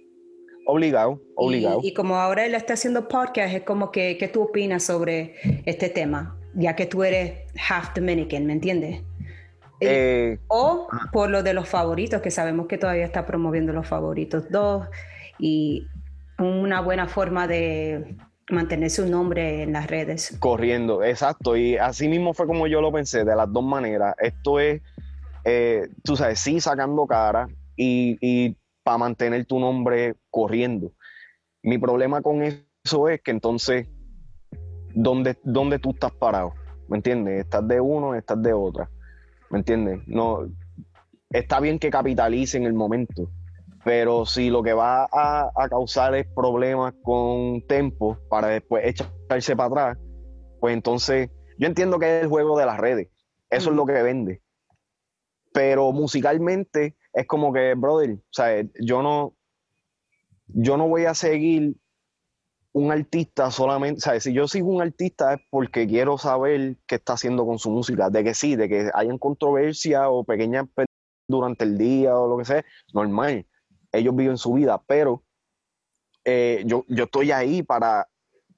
Obligado, 0.67 1.21
obligado. 1.35 1.81
Y, 1.83 1.93
como 1.93 2.17
ahora 2.17 2.47
él 2.47 2.55
está 2.55 2.75
haciendo 2.75 3.09
podcast, 3.09 3.55
es 3.55 3.63
como 3.63 3.91
que, 3.91 4.17
¿qué 4.17 4.29
tú 4.29 4.43
opinas 4.43 4.85
sobre 4.85 5.35
este 5.67 5.89
tema? 5.89 6.39
ya 6.55 6.77
que 6.77 6.87
tú 6.87 7.05
eres 7.05 7.33
half 7.69 7.95
Dominican, 7.95 8.47
¿me 8.47 8.53
entiendes? 8.53 9.03
Eh, 9.81 10.39
o 10.49 10.89
por 11.13 11.31
lo 11.31 11.43
de 11.43 11.53
los 11.53 11.69
favoritos, 11.69 12.23
que 12.23 12.31
sabemos 12.31 12.67
que 12.67 12.79
todavía 12.79 13.05
está 13.05 13.27
promoviendo 13.27 13.73
los 13.73 13.87
favoritos 13.87 14.49
dos 14.51 14.87
y 15.39 15.87
una 16.39 16.81
buena 16.81 17.07
forma 17.09 17.47
de 17.47 18.17
mantener 18.51 18.91
su 18.91 19.07
nombre 19.07 19.63
en 19.63 19.73
las 19.73 19.87
redes. 19.87 20.37
Corriendo, 20.39 21.03
exacto. 21.03 21.57
Y 21.57 21.77
así 21.77 22.09
mismo 22.09 22.35
fue 22.35 22.47
como 22.47 22.67
yo 22.67 22.81
lo 22.81 22.93
pensé, 22.93 23.25
de 23.25 23.35
las 23.35 23.53
dos 23.53 23.65
maneras. 23.65 24.15
Esto 24.19 24.61
es, 24.61 24.83
eh, 25.45 25.89
tú 26.03 26.17
sabes, 26.17 26.41
sí 26.41 26.61
sacando 26.61 27.07
cara 27.07 27.49
y, 27.77 28.19
y 28.21 28.57
para 28.83 28.99
mantener 28.99 29.47
tu 29.47 29.59
nombre 29.59 30.17
corriendo. 30.31 30.93
Mi 31.63 31.79
problema 31.79 32.21
con 32.21 32.43
eso 32.43 33.09
es 33.09 33.23
que 33.23 33.31
entonces 33.31 33.89
dónde, 34.95 35.79
tú 35.79 35.91
estás 35.91 36.13
parado. 36.13 36.55
¿Me 36.89 36.99
entiendes? 36.99 37.45
Estás 37.45 37.67
de 37.67 37.81
uno, 37.81 38.15
estás 38.15 38.41
de 38.43 38.53
otra. 38.53 38.89
¿Me 39.51 39.59
entiendes? 39.59 40.01
No, 40.07 40.47
está 41.31 41.61
bien 41.61 41.79
que 41.79 41.91
capitalice 41.91 42.57
en 42.57 42.65
el 42.65 42.75
momento, 42.75 43.31
pero 43.85 44.25
si 44.25 44.49
lo 44.49 44.63
que 44.63 44.73
va 44.73 45.07
a, 45.13 45.69
causar 45.69 46.15
es 46.15 46.27
problemas 46.35 46.95
con 47.03 47.63
tempo 47.67 48.19
para 48.31 48.49
después 48.49 48.85
echarse 48.87 49.55
para 49.55 49.67
atrás, 49.69 49.99
pues 50.59 50.75
entonces 50.75 51.31
yo 51.59 51.67
entiendo 51.67 51.99
que 51.99 52.17
es 52.17 52.23
el 52.23 52.29
juego 52.29 52.59
de 52.59 52.67
las 52.67 52.79
redes. 52.79 53.09
Eso 53.51 53.71
es 53.71 53.77
lo 53.77 53.85
que 53.85 54.03
vende. 54.03 54.43
Pero 55.53 55.93
musicalmente 55.93 56.97
es 57.13 57.27
como 57.27 57.53
que, 57.53 57.75
brother, 57.75 58.13
o 58.15 58.33
sea, 58.33 58.65
yo 58.81 59.03
no, 59.03 59.37
yo 60.47 60.77
no 60.77 60.89
voy 60.89 61.05
a 61.05 61.15
seguir 61.15 61.77
un 62.73 62.91
artista 62.91 63.53
solamente, 63.53 64.01
sea, 64.01 64.19
Si 64.19 64.33
yo 64.33 64.49
sigo 64.49 64.69
un 64.69 64.83
artista 64.83 65.35
es 65.35 65.41
porque 65.51 65.87
quiero 65.87 66.19
saber 66.19 66.77
qué 66.87 66.97
está 66.97 67.13
haciendo 67.13 67.47
con 67.47 67.59
su 67.59 67.71
música, 67.71 68.11
de 68.11 68.25
que 68.25 68.35
sí, 68.35 68.57
de 68.57 68.69
que 68.69 68.91
hayan 68.95 69.19
controversia 69.19 70.09
o 70.09 70.25
pequeñas 70.25 70.67
durante 71.29 71.65
el 71.65 71.79
día 71.79 72.19
o 72.19 72.29
lo 72.29 72.39
que 72.39 72.47
sea, 72.47 72.65
normal. 72.93 73.47
Ellos 73.95 74.15
viven 74.17 74.39
su 74.39 74.53
vida, 74.55 74.83
pero 74.87 75.23
eh, 76.25 76.63
yo, 76.67 76.85
yo 76.89 77.05
estoy 77.05 77.31
ahí 77.31 77.63
para 77.63 78.09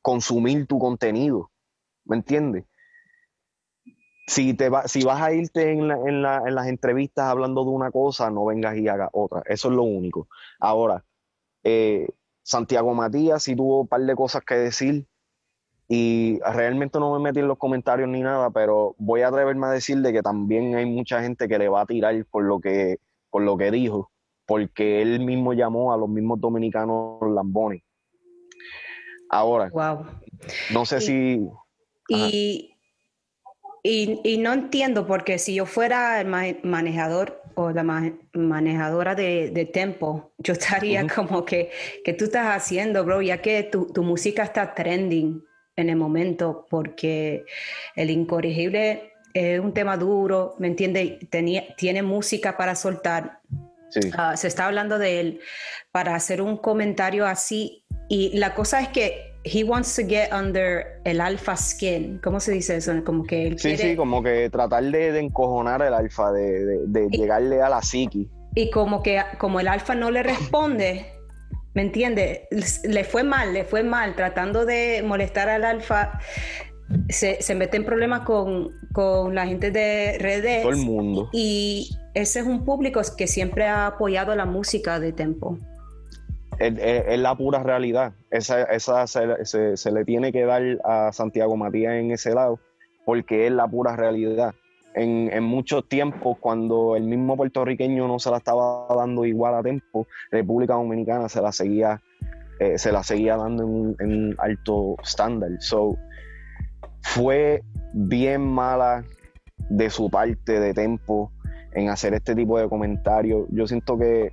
consumir 0.01 0.67
tu 0.67 0.79
contenido, 0.79 1.51
¿me 2.05 2.17
entiendes? 2.17 2.65
Si, 4.29 4.55
te 4.55 4.69
va, 4.69 4.89
si 4.89 5.05
vas 5.05 5.21
a 5.21 5.33
irte 5.33 5.73
en, 5.73 5.91
en, 5.91 6.25
en 6.25 6.55
las 6.55 6.67
entrevistas 6.67 7.27
hablando 7.27 7.65
de 7.65 7.71
una 7.71 7.91
cosa, 7.91 8.31
no 8.31 8.47
vengas 8.47 8.77
y 8.77 8.89
hagas 8.89 9.11
otra. 9.13 9.43
Eso 9.47 9.69
es 9.69 9.75
lo 9.75 9.83
único. 9.85 10.29
Ahora, 10.59 11.05
eh, 11.63 12.09
Santiago 12.43 12.95
Matías 12.95 13.43
sí 13.43 13.55
tuvo 13.55 13.83
un 13.83 13.89
par 13.89 14.01
de 14.01 14.15
cosas 14.15 14.43
que 14.45 14.55
decir 14.55 15.07
y 15.89 16.41
realmente 16.41 16.99
no 16.99 17.13
me 17.13 17.21
metí 17.21 17.41
en 17.41 17.49
los 17.49 17.59
comentarios 17.59 18.09
ni 18.09 18.21
nada, 18.21 18.51
pero 18.51 18.95
voy 18.99 19.23
a 19.23 19.29
atreverme 19.29 19.67
a 19.67 19.71
decirle 19.71 20.13
que 20.13 20.23
también 20.23 20.75
hay 20.75 20.87
mucha 20.87 21.23
gente 21.23 21.49
que 21.49 21.59
le 21.59 21.69
va 21.69 21.83
a 21.83 21.87
tirar 21.87 22.25
por 22.27 22.45
lo 22.45 22.61
que, 22.61 22.99
por 23.31 23.43
lo 23.43 23.57
que 23.57 23.71
dijo, 23.71 24.11
porque 24.47 25.03
él 25.03 25.21
mismo 25.21 25.53
llamó 25.53 25.93
a 25.93 25.97
los 25.97 26.09
mismos 26.09 26.41
dominicanos 26.41 27.19
lambones. 27.35 27.83
Ahora, 29.29 29.71
no 30.73 30.87
sé 30.87 31.01
si... 31.01 31.41
Y, 32.09 32.77
y, 33.83 34.39
no 34.39 34.53
entiendo, 34.53 35.07
porque 35.07 35.39
si 35.39 35.55
yo 35.55 35.67
fuera 35.67 36.21
el 36.21 36.27
manejador 36.63 37.43
o 37.55 37.71
la 37.71 37.85
manejadora 38.33 39.15
de, 39.15 39.71
tempo, 39.73 40.33
yo 40.39 40.53
estaría 40.53 41.07
como 41.09 41.45
que, 41.45 41.71
que 42.05 42.13
tú 42.13 42.27
estás 42.27 42.55
haciendo, 42.55 43.05
bro, 43.05 43.23
ya 43.23 43.43
que 43.43 43.65
tu, 43.65 43.87
tu, 43.87 44.03
música 44.03 44.45
está 44.45 44.75
trending 44.75 45.43
en 45.77 45.91
el 45.91 45.97
momento, 45.97 46.67
porque 46.71 47.45
el 47.95 48.11
incorregible 48.11 49.13
es 49.35 49.61
un 49.61 49.75
tema 49.75 49.97
duro, 49.97 50.55
¿me 50.59 50.67
entiendes? 50.69 51.19
Tiene 51.77 52.03
música 52.03 52.57
para 52.57 52.75
soltar. 52.75 53.41
Ah, 54.17 54.37
se 54.37 54.49
está 54.49 54.67
hablando 54.67 54.99
de 54.99 55.21
él 55.21 55.41
para 55.93 56.15
hacer 56.15 56.43
un 56.43 56.57
comentario 56.57 57.27
así. 57.27 57.85
Y 58.09 58.37
la 58.39 58.55
cosa 58.55 58.81
es 58.81 58.89
que 58.89 59.37
he 59.45 59.65
wants 59.65 59.95
to 59.95 60.03
get 60.07 60.33
under 60.33 61.01
el 61.05 61.21
alfa 61.21 61.57
skin. 61.57 62.21
¿Cómo 62.23 62.41
se 62.41 62.53
dice 62.53 62.77
eso? 62.77 62.93
Como 63.05 63.25
que 63.25 63.47
él 63.47 63.59
sí, 63.59 63.77
sí, 63.77 63.97
como 63.97 64.23
que 64.23 64.51
tratar 64.51 64.85
de, 64.85 65.19
encojonar 65.19 65.83
el 65.83 65.95
alfa, 65.95 66.33
de, 66.33 67.09
llegarle 67.11 67.63
a 67.63 67.69
la 67.69 67.81
psiqui. 67.81 68.29
Y 68.55 68.71
como 68.71 69.03
que 69.03 69.23
como 69.39 69.61
el 69.61 69.69
alfa 69.69 69.95
no 69.95 70.11
le 70.11 70.23
responde, 70.23 71.07
¿me 71.75 71.83
entiende? 71.83 72.49
Le 72.85 73.05
fue 73.05 73.23
mal, 73.23 73.53
le 73.53 73.65
fue 73.65 73.83
mal, 73.83 74.15
tratando 74.17 74.65
de 74.65 75.03
molestar 75.05 75.49
al 75.49 75.65
alfa. 75.65 76.19
Se, 77.09 77.43
se 77.43 77.55
mete 77.55 77.77
en 77.77 77.85
problemas 77.85 78.21
con, 78.21 78.73
con 78.93 79.35
la 79.35 79.47
gente 79.47 79.71
de 79.71 80.19
redes. 80.19 80.63
Todo 80.63 80.73
el 80.73 80.79
mundo. 80.79 81.29
Y 81.33 81.91
ese 82.15 82.41
es 82.41 82.47
un 82.47 82.65
público 82.65 83.01
que 83.17 83.27
siempre 83.27 83.67
ha 83.67 83.87
apoyado 83.87 84.35
la 84.35 84.45
música 84.45 85.01
de 85.01 85.13
Tempo 85.13 85.59
es, 86.59 87.19
la 87.19 87.35
pura 87.35 87.63
realidad. 87.63 88.13
Esa, 88.31 88.63
esa 88.65 89.07
se, 89.07 89.93
le 89.93 90.05
tiene 90.05 90.33
que 90.33 90.45
dar 90.45 90.63
a 90.85 91.13
Santiago 91.13 91.57
Matías 91.57 91.95
en 91.95 92.11
ese 92.11 92.35
lado, 92.35 92.59
porque 93.05 93.47
es 93.47 93.53
la 93.53 93.67
pura 93.67 93.97
realidad. 93.97 94.55
En, 94.95 95.31
en, 95.33 95.45
muchos 95.45 95.87
tiempos, 95.89 96.39
cuando 96.39 96.97
el 96.97 97.03
mismo 97.03 97.37
puertorriqueño 97.37 98.09
no 98.09 98.19
se 98.19 98.31
la 98.31 98.39
estaba 98.39 98.87
dando 98.89 99.27
igual 99.27 99.55
a 99.55 99.63
tiempo, 99.63 100.07
República 100.31 100.75
Dominicana 100.75 101.29
se 101.29 101.43
la 101.43 101.53
seguía, 101.53 102.01
eh, 102.61 102.79
se 102.79 102.93
la 102.93 103.03
seguía 103.03 103.37
dando 103.37 103.65
en 103.65 103.69
un, 103.69 104.35
alto 104.39 104.97
estándar. 105.03 105.51
So, 105.59 105.99
fue 107.07 107.63
bien 107.93 108.47
mala 108.47 109.05
de 109.71 109.89
su 109.91 110.11
parte 110.11 110.61
de 110.61 110.75
tiempo 110.75 111.33
en 111.73 111.89
hacer 111.89 112.15
este 112.15 112.35
tipo 112.35 112.59
de 112.59 112.69
comentarios. 112.69 113.47
Yo 113.51 113.67
siento 113.67 113.97
que 113.99 114.33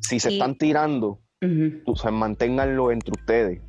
si 0.00 0.18
se 0.18 0.30
están 0.30 0.56
tirando, 0.56 1.20
Uh 1.42 2.12
manténganlo 2.12 2.92
entre 2.92 3.12
ustedes. 3.12 3.60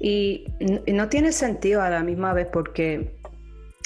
Y 0.00 0.44
no 0.92 1.08
tiene 1.08 1.32
sentido 1.32 1.82
a 1.82 1.90
la 1.90 2.02
misma 2.02 2.32
vez 2.32 2.48
porque 2.52 3.16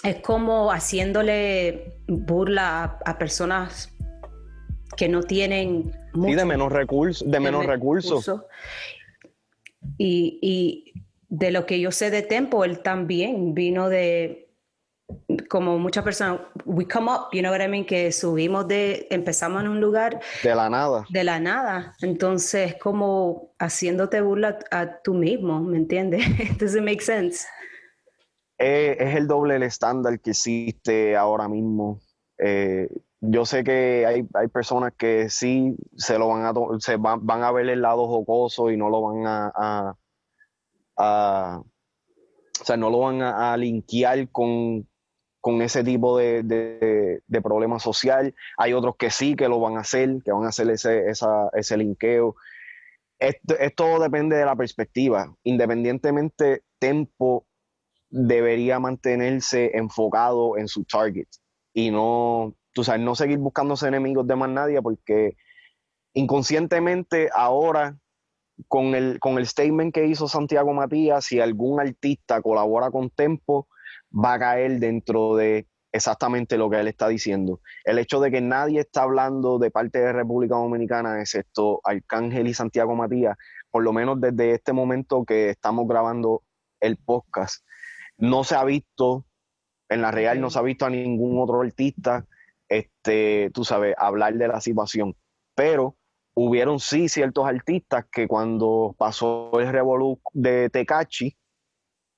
es 0.02 0.16
como 0.22 0.70
haciéndole 0.70 1.92
burla 2.08 2.98
a, 3.04 3.18
personas 3.18 3.94
que 4.96 5.08
no 5.08 5.22
tienen 5.22 5.92
mucho, 6.14 6.36
de 6.36 6.44
menos 6.44 6.72
recursos, 6.72 7.30
de 7.30 7.40
menos 7.40 7.66
recursos. 7.66 8.30
y, 9.98 10.92
de 11.30 11.50
lo 11.52 11.64
que 11.64 11.80
yo 11.80 11.92
sé 11.92 12.10
de 12.10 12.22
Tempo, 12.22 12.64
él 12.64 12.80
también 12.80 13.54
vino 13.54 13.88
de, 13.88 14.50
como 15.48 15.78
muchas 15.78 16.04
personas, 16.04 16.40
we 16.64 16.86
come 16.86 17.10
up, 17.10 17.28
you 17.32 17.40
know 17.40 17.52
what 17.52 17.60
I 17.60 17.68
mean, 17.68 17.86
que 17.86 18.12
subimos 18.12 18.66
de, 18.68 19.06
empezamos 19.10 19.62
en 19.62 19.68
un 19.68 19.80
lugar. 19.80 20.20
De 20.42 20.54
la 20.54 20.68
nada. 20.68 21.06
De 21.08 21.24
la 21.24 21.38
nada. 21.40 21.94
Entonces, 22.02 22.74
como 22.76 23.54
haciéndote 23.58 24.20
burla 24.20 24.58
a, 24.70 25.00
tú 25.02 25.14
mismo, 25.14 25.60
¿me 25.60 25.78
entiendes? 25.78 26.24
Does 26.58 26.74
it 26.74 26.82
make 26.82 27.00
sense? 27.00 27.46
Eh, 28.58 28.96
es 28.98 29.14
el 29.14 29.26
doble 29.26 29.56
el 29.56 29.62
estándar 29.62 30.20
que 30.20 30.30
existe 30.30 31.16
ahora 31.16 31.48
mismo. 31.48 32.00
Eh, 32.38 32.88
yo 33.20 33.46
sé 33.46 33.62
que 33.64 34.04
hay, 34.06 34.26
hay, 34.34 34.48
personas 34.48 34.92
que 34.96 35.28
sí 35.28 35.76
se 35.96 36.18
lo 36.18 36.28
van 36.28 36.44
a 36.44 36.52
se 36.78 36.96
van, 36.96 37.24
van, 37.26 37.42
a 37.42 37.52
ver 37.52 37.68
el 37.68 37.82
lado 37.82 38.06
jocoso 38.08 38.70
y 38.70 38.76
no 38.76 38.88
lo 38.88 39.02
van 39.02 39.26
a, 39.26 39.94
o 41.00 42.64
sea, 42.64 42.76
no 42.76 42.90
lo 42.90 43.00
van 43.00 43.22
a, 43.22 43.56
linkear 43.56 44.30
con, 44.30 44.86
ese 45.62 45.82
tipo 45.82 46.18
de, 46.18 46.42
de, 46.42 47.42
problema 47.42 47.78
social. 47.78 48.34
Hay 48.58 48.72
otros 48.72 48.96
que 48.96 49.10
sí 49.10 49.34
que 49.34 49.48
lo 49.48 49.60
van 49.60 49.76
a 49.76 49.80
hacer, 49.80 50.22
que 50.24 50.32
van 50.32 50.44
a 50.44 50.48
hacer 50.48 50.70
ese, 50.70 51.06
ese 51.08 51.76
linkeo. 51.76 52.36
Esto, 53.18 53.58
esto 53.58 54.00
depende 54.00 54.36
de 54.36 54.44
la 54.44 54.56
perspectiva. 54.56 55.34
Independientemente, 55.42 56.62
Tempo 56.78 57.46
debería 58.08 58.80
mantenerse 58.80 59.70
enfocado 59.74 60.58
en 60.58 60.66
su 60.66 60.84
target 60.84 61.28
y 61.72 61.90
no 61.90 62.56
tú 62.72 62.84
sabes, 62.84 63.00
no 63.00 63.14
seguir 63.14 63.38
buscándose 63.38 63.88
enemigos 63.88 64.26
de 64.26 64.36
más 64.36 64.50
nadie 64.50 64.80
porque 64.82 65.36
inconscientemente 66.14 67.30
ahora 67.32 67.98
con 68.68 68.94
el, 68.94 69.18
con 69.20 69.38
el 69.38 69.46
statement 69.46 69.94
que 69.94 70.06
hizo 70.06 70.28
Santiago 70.28 70.72
Matías, 70.72 71.24
si 71.24 71.40
algún 71.40 71.80
artista 71.80 72.40
colabora 72.42 72.90
con 72.90 73.10
Tempo, 73.10 73.68
va 74.12 74.34
a 74.34 74.38
caer 74.38 74.78
dentro 74.80 75.36
de 75.36 75.66
exactamente 75.92 76.56
lo 76.56 76.70
que 76.70 76.80
él 76.80 76.88
está 76.88 77.08
diciendo. 77.08 77.60
El 77.84 77.98
hecho 77.98 78.20
de 78.20 78.30
que 78.30 78.40
nadie 78.40 78.80
está 78.80 79.02
hablando 79.02 79.58
de 79.58 79.70
parte 79.70 79.98
de 79.98 80.12
República 80.12 80.56
Dominicana, 80.56 81.20
excepto 81.20 81.80
Arcángel 81.84 82.48
y 82.48 82.54
Santiago 82.54 82.94
Matías, 82.94 83.36
por 83.70 83.82
lo 83.82 83.92
menos 83.92 84.20
desde 84.20 84.52
este 84.52 84.72
momento 84.72 85.24
que 85.24 85.50
estamos 85.50 85.86
grabando 85.88 86.42
el 86.80 86.96
podcast, 86.96 87.64
no 88.18 88.44
se 88.44 88.54
ha 88.54 88.64
visto, 88.64 89.24
en 89.88 90.02
la 90.02 90.10
real 90.10 90.40
no 90.40 90.50
se 90.50 90.58
ha 90.58 90.62
visto 90.62 90.86
a 90.86 90.90
ningún 90.90 91.40
otro 91.40 91.60
artista 91.60 92.24
este, 92.70 93.50
tú 93.52 93.64
sabes, 93.64 93.94
hablar 93.98 94.34
de 94.34 94.48
la 94.48 94.60
situación. 94.60 95.16
Pero 95.54 95.96
hubieron 96.34 96.80
sí 96.80 97.08
ciertos 97.08 97.46
artistas 97.46 98.06
que 98.10 98.26
cuando 98.26 98.94
pasó 98.98 99.50
el 99.60 99.72
revolú 99.72 100.20
de 100.32 100.70
Tecachi, 100.70 101.36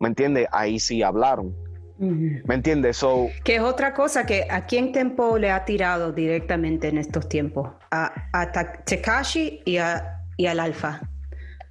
¿me 0.01 0.09
entiendes? 0.09 0.49
Ahí 0.53 0.79
sí 0.79 1.03
hablaron. 1.03 1.55
¿Me 1.99 2.55
entiendes? 2.57 2.97
So, 2.97 3.29
que 3.45 3.57
es 3.57 3.63
otra 3.63 3.95
cosa 3.95 4.27
que 4.27 4.49
a 4.51 4.67
quién 4.67 4.91
Tempo 4.91 5.39
le 5.39 5.53
ha 5.53 5.65
tirado 5.65 6.11
directamente 6.11 6.89
en 6.89 6.99
estos 6.99 7.29
tiempos, 7.29 7.71
a, 7.93 8.13
a 8.33 8.51
Tekashi 8.85 9.63
y, 9.65 9.77
a, 9.77 10.19
y 10.37 10.47
al 10.47 10.59
Alfa. 10.59 11.01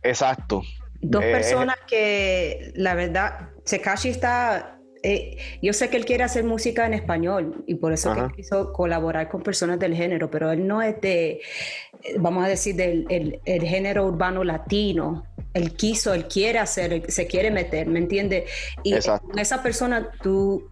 Exacto. 0.03 0.61
Dos 1.01 1.23
eh, 1.23 1.31
personas 1.33 1.75
que 1.85 2.71
la 2.75 2.95
verdad, 2.95 3.49
Tekashi 3.65 4.09
está 4.09 4.79
eh, 5.03 5.37
yo 5.61 5.73
sé 5.73 5.89
que 5.89 5.97
él 5.97 6.05
quiere 6.05 6.23
hacer 6.23 6.43
música 6.43 6.85
en 6.85 6.93
español 6.93 7.63
y 7.65 7.75
por 7.75 7.91
eso 7.91 8.13
quiso 8.35 8.71
colaborar 8.71 9.29
con 9.29 9.41
personas 9.41 9.79
del 9.79 9.95
género, 9.95 10.29
pero 10.29 10.51
él 10.51 10.67
no 10.67 10.81
es 10.81 11.01
de, 11.01 11.41
vamos 12.19 12.45
a 12.45 12.47
decir, 12.47 12.75
del 12.75 13.39
el, 13.45 13.61
género 13.63 14.05
urbano 14.05 14.43
latino. 14.43 15.25
Él 15.53 15.73
quiso, 15.73 16.13
él 16.13 16.27
quiere 16.27 16.59
hacer, 16.59 17.11
se 17.11 17.27
quiere 17.27 17.51
meter, 17.51 17.87
¿me 17.87 17.99
entiendes? 17.99 18.49
Y 18.83 18.93
con 18.99 19.37
esa 19.37 19.61
persona 19.61 20.11
tú, 20.21 20.69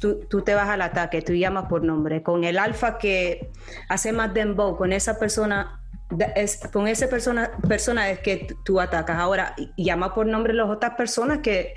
tú, 0.00 0.42
te 0.42 0.54
vas 0.54 0.68
al 0.68 0.82
ataque, 0.82 1.22
tú 1.22 1.32
llamas 1.34 1.66
por 1.68 1.84
nombre. 1.84 2.22
Con 2.22 2.44
el 2.44 2.58
alfa 2.58 2.98
que 2.98 3.50
hace 3.88 4.12
más 4.12 4.34
dembow, 4.34 4.76
con 4.76 4.92
esa 4.92 5.18
persona 5.18 5.80
es, 6.34 6.60
con 6.72 6.88
esa 6.88 7.08
persona, 7.08 7.50
persona 7.68 8.10
es 8.10 8.20
que 8.20 8.48
tú 8.64 8.80
atacas. 8.80 9.18
Ahora, 9.18 9.54
llama 9.76 10.14
por 10.14 10.26
nombre 10.26 10.52
a 10.54 10.56
las 10.56 10.70
otras 10.70 10.94
personas 10.94 11.38
que 11.38 11.74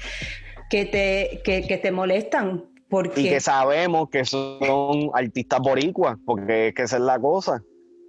que 0.69 0.85
te, 0.85 1.41
que, 1.43 1.77
te 1.77 1.91
molestan. 1.91 2.65
Porque... 2.89 3.21
Y 3.21 3.29
que 3.29 3.39
sabemos 3.39 4.09
que 4.09 4.25
son 4.25 5.11
artistas 5.13 5.59
boricuas, 5.59 6.17
porque 6.25 6.69
es 6.69 6.73
que 6.73 6.83
esa 6.83 6.97
es 6.97 7.03
la 7.03 7.19
cosa. 7.19 7.63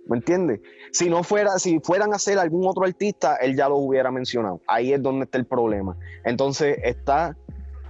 ¿Me 0.07 0.17
entiendes? 0.17 0.61
Si 0.93 1.09
no 1.09 1.23
fuera, 1.23 1.59
si 1.59 1.79
fueran 1.81 2.15
a 2.15 2.19
ser 2.19 2.39
algún 2.39 2.67
otro 2.67 2.85
artista, 2.85 3.37
él 3.37 3.57
ya 3.57 3.69
lo 3.69 3.77
hubiera 3.77 4.11
mencionado. 4.11 4.61
Ahí 4.67 4.93
es 4.93 5.03
donde 5.03 5.25
está 5.25 5.39
el 5.39 5.47
problema. 5.47 5.97
Entonces 6.25 6.79
está, 6.83 7.37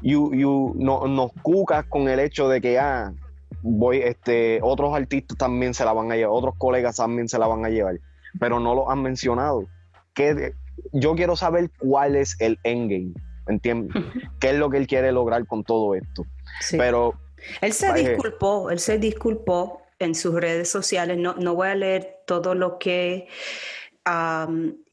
you, 0.02 0.34
you, 0.34 0.74
no, 0.76 1.06
nos 1.06 1.32
cucas 1.42 1.86
con 1.86 2.08
el 2.08 2.18
hecho 2.18 2.48
de 2.48 2.60
que 2.60 2.78
ah, 2.78 3.14
voy, 3.62 3.98
este, 3.98 4.60
otros 4.62 4.94
artistas 4.94 5.38
también 5.38 5.72
se 5.72 5.84
la 5.84 5.92
van 5.92 6.10
a 6.12 6.16
llevar, 6.16 6.36
otros 6.36 6.54
colegas 6.58 6.96
también 6.96 7.28
se 7.28 7.38
la 7.38 7.46
van 7.46 7.64
a 7.64 7.70
llevar, 7.70 7.98
pero 8.38 8.60
no 8.60 8.74
lo 8.74 8.90
han 8.90 9.02
mencionado. 9.02 9.64
Que 10.12 10.52
yo 10.92 11.14
quiero 11.14 11.36
saber 11.36 11.70
cuál 11.78 12.16
es 12.16 12.36
el 12.40 12.58
endgame. 12.64 13.14
¿Entiendes? 13.50 13.94
¿Qué 14.40 14.50
es 14.50 14.56
lo 14.56 14.70
que 14.70 14.78
él 14.78 14.86
quiere 14.86 15.12
lograr 15.12 15.46
con 15.46 15.64
todo 15.64 15.94
esto? 15.94 16.24
Pero... 16.70 17.14
Él 17.60 17.72
se 17.72 17.92
disculpó, 17.94 18.70
él 18.70 18.78
se 18.78 18.98
disculpó 18.98 19.82
en 19.98 20.14
sus 20.14 20.34
redes 20.34 20.68
sociales. 20.68 21.16
No, 21.16 21.34
no 21.34 21.54
voy 21.54 21.68
a 21.68 21.74
leer 21.74 22.18
todo 22.26 22.54
lo 22.54 22.78
que 22.78 23.28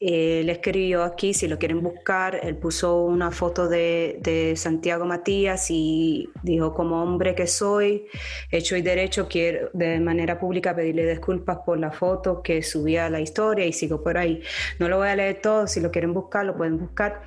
él 0.00 0.48
escribió 0.48 1.02
aquí, 1.02 1.34
si 1.34 1.48
lo 1.48 1.58
quieren 1.58 1.82
buscar. 1.82 2.38
Él 2.42 2.56
puso 2.56 3.02
una 3.04 3.30
foto 3.30 3.68
de, 3.68 4.18
de, 4.20 4.54
Santiago 4.56 5.04
Matías 5.06 5.70
y 5.70 6.30
dijo, 6.42 6.74
como 6.74 7.02
hombre 7.02 7.34
que 7.34 7.46
soy, 7.46 8.06
hecho 8.50 8.76
y 8.76 8.82
derecho, 8.82 9.26
quiero 9.28 9.70
de 9.72 9.98
manera 10.00 10.38
pública 10.38 10.74
pedirle 10.74 11.08
disculpas 11.08 11.58
por 11.64 11.78
la 11.78 11.90
foto 11.90 12.42
que 12.42 12.62
subía 12.62 13.06
a 13.06 13.10
la 13.10 13.20
historia 13.20 13.66
y 13.66 13.72
sigo 13.72 14.02
por 14.02 14.18
ahí. 14.18 14.42
No 14.78 14.88
lo 14.88 14.98
voy 14.98 15.08
a 15.08 15.16
leer 15.16 15.40
todo, 15.40 15.66
si 15.66 15.80
lo 15.80 15.90
quieren 15.90 16.14
buscar, 16.14 16.44
lo 16.44 16.56
pueden 16.56 16.78
buscar 16.78 17.22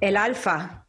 el 0.00 0.16
alfa 0.16 0.86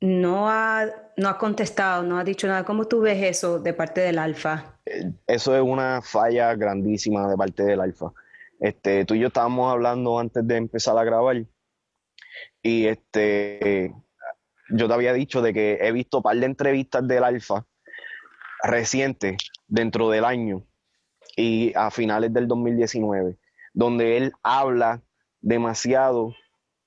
no 0.00 0.48
ha, 0.50 0.86
no 1.16 1.28
ha 1.28 1.38
contestado, 1.38 2.02
no 2.02 2.18
ha 2.18 2.24
dicho 2.24 2.46
nada. 2.46 2.64
¿Cómo 2.64 2.86
tú 2.86 3.00
ves 3.00 3.22
eso 3.22 3.60
de 3.60 3.72
parte 3.72 4.00
del 4.00 4.18
alfa? 4.18 4.78
Eso 5.26 5.56
es 5.56 5.62
una 5.62 6.02
falla 6.02 6.54
grandísima 6.54 7.28
de 7.28 7.36
parte 7.36 7.62
del 7.62 7.80
alfa. 7.80 8.12
Este, 8.58 9.04
tú 9.04 9.14
y 9.14 9.20
yo 9.20 9.28
estábamos 9.28 9.72
hablando 9.72 10.18
antes 10.18 10.46
de 10.46 10.56
empezar 10.56 10.96
a 10.96 11.04
grabar 11.04 11.44
y 12.62 12.86
este, 12.86 13.92
yo 14.70 14.88
te 14.88 14.94
había 14.94 15.12
dicho 15.12 15.42
de 15.42 15.52
que 15.52 15.78
he 15.82 15.92
visto 15.92 16.18
un 16.18 16.22
par 16.22 16.36
de 16.36 16.46
entrevistas 16.46 17.06
del 17.06 17.24
alfa 17.24 17.66
recientes 18.62 19.36
dentro 19.66 20.10
del 20.10 20.24
año 20.24 20.64
y 21.36 21.72
a 21.74 21.90
finales 21.90 22.32
del 22.32 22.46
2019, 22.46 23.36
donde 23.74 24.16
él 24.16 24.32
habla 24.42 25.02
demasiado 25.40 26.34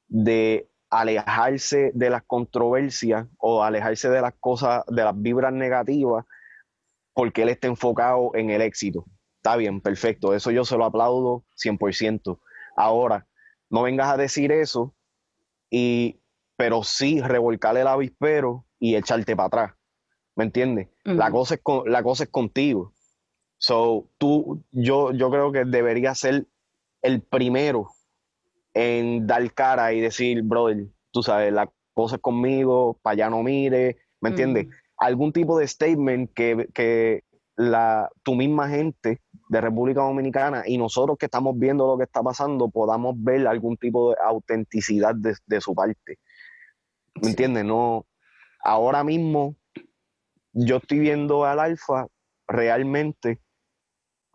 de 0.07 0.69
alejarse 0.99 1.91
de 1.93 2.09
las 2.09 2.23
controversias 2.23 3.27
o 3.37 3.63
alejarse 3.63 4.09
de 4.09 4.21
las 4.21 4.33
cosas, 4.39 4.83
de 4.87 5.03
las 5.03 5.19
vibras 5.19 5.53
negativas, 5.53 6.25
porque 7.13 7.43
él 7.43 7.49
está 7.49 7.67
enfocado 7.67 8.31
en 8.33 8.49
el 8.49 8.61
éxito. 8.61 9.05
Está 9.37 9.55
bien, 9.57 9.81
perfecto, 9.81 10.33
eso 10.33 10.51
yo 10.51 10.65
se 10.65 10.77
lo 10.77 10.85
aplaudo 10.85 11.43
100%. 11.55 12.39
Ahora, 12.75 13.27
no 13.69 13.83
vengas 13.83 14.07
a 14.07 14.17
decir 14.17 14.51
eso, 14.51 14.95
y, 15.69 16.19
pero 16.57 16.83
sí 16.83 17.21
revolcarle 17.21 17.81
el 17.81 17.87
avispero 17.87 18.65
y 18.79 18.95
echarte 18.95 19.35
para 19.35 19.47
atrás. 19.47 19.73
¿Me 20.35 20.43
entiendes? 20.43 20.89
la, 21.03 21.31
cosa 21.31 21.55
es 21.55 21.61
la 21.85 22.03
cosa 22.03 22.25
es 22.25 22.29
contigo. 22.29 22.93
So, 23.57 24.09
tú, 24.17 24.63
yo, 24.71 25.11
yo 25.13 25.29
creo 25.29 25.51
que 25.51 25.63
debería 25.63 26.13
ser 26.13 26.45
el 27.01 27.21
primero 27.21 27.94
en 28.75 29.25
dar 29.25 29.51
cara 29.53 29.93
y 29.93 30.01
decir, 30.01 30.43
brother, 30.43 30.85
tú 31.11 31.23
sabes, 31.23 31.51
la 31.51 31.71
cosa 31.93 32.17
es 32.17 32.21
conmigo, 32.21 32.99
para 33.01 33.13
allá 33.13 33.29
no 33.29 33.41
mire, 33.41 33.97
¿me 34.19 34.29
entiendes? 34.29 34.67
Algún 34.97 35.31
tipo 35.31 35.57
de 35.57 35.67
statement 35.67 36.31
que, 36.33 37.23
la, 37.57 38.09
tu 38.21 38.35
misma 38.35 38.67
gente 38.67 39.21
de 39.47 39.61
República 39.61 40.01
Dominicana 40.01 40.63
y 40.65 40.77
nosotros 40.77 41.17
que 41.17 41.27
estamos 41.27 41.57
viendo 41.57 41.87
lo 41.87 41.97
que 41.97 42.03
está 42.03 42.21
pasando 42.21 42.69
podamos 42.69 43.15
ver 43.17 43.47
algún 43.47 43.77
tipo 43.77 44.09
de 44.09 44.17
autenticidad 44.21 45.15
de, 45.15 45.61
su 45.61 45.73
parte. 45.73 46.19
¿Me 47.21 47.29
entiendes? 47.29 47.63
No, 47.63 48.05
ahora 48.61 49.05
mismo 49.05 49.55
yo 50.51 50.77
estoy 50.77 50.99
viendo 50.99 51.45
al 51.45 51.61
Alfa 51.61 52.07
realmente 52.45 53.39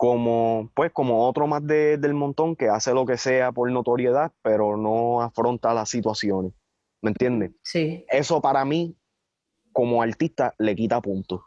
como, 0.00 0.70
pues, 0.72 0.92
como 0.92 1.28
otro 1.28 1.46
más 1.46 1.60
del 1.66 2.14
montón 2.14 2.56
que 2.56 2.70
hace 2.70 2.94
lo 2.94 3.04
que 3.04 3.18
sea 3.18 3.52
por 3.52 3.70
notoriedad, 3.70 4.32
pero 4.40 4.78
no 4.78 5.20
afronta 5.20 5.74
las 5.74 5.90
situaciones. 5.90 6.54
¿Me 7.02 7.10
entiendes? 7.10 7.50
Sí. 7.62 8.06
Eso 8.08 8.40
para 8.40 8.64
mí, 8.64 8.96
como 9.72 10.00
artista, 10.00 10.54
le 10.56 10.74
quita 10.74 11.02
puntos. 11.02 11.42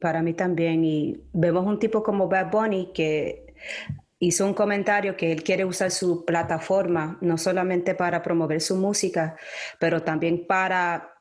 Para 0.00 0.22
mí 0.22 0.32
también. 0.32 0.84
Y 0.84 1.20
vemos 1.32 1.66
un 1.66 1.80
tipo 1.80 2.04
como 2.04 2.28
Bad 2.28 2.52
Bunny 2.52 2.92
que 2.94 3.52
hizo 4.20 4.46
un 4.46 4.54
comentario 4.54 5.16
que 5.16 5.32
él 5.32 5.42
quiere 5.42 5.64
usar 5.64 5.90
su 5.90 6.24
plataforma 6.24 7.18
no 7.20 7.36
solamente 7.36 7.96
para 7.96 8.22
promover 8.22 8.60
su 8.60 8.76
música, 8.76 9.36
pero 9.80 10.04
también 10.04 10.46
para 10.46 11.16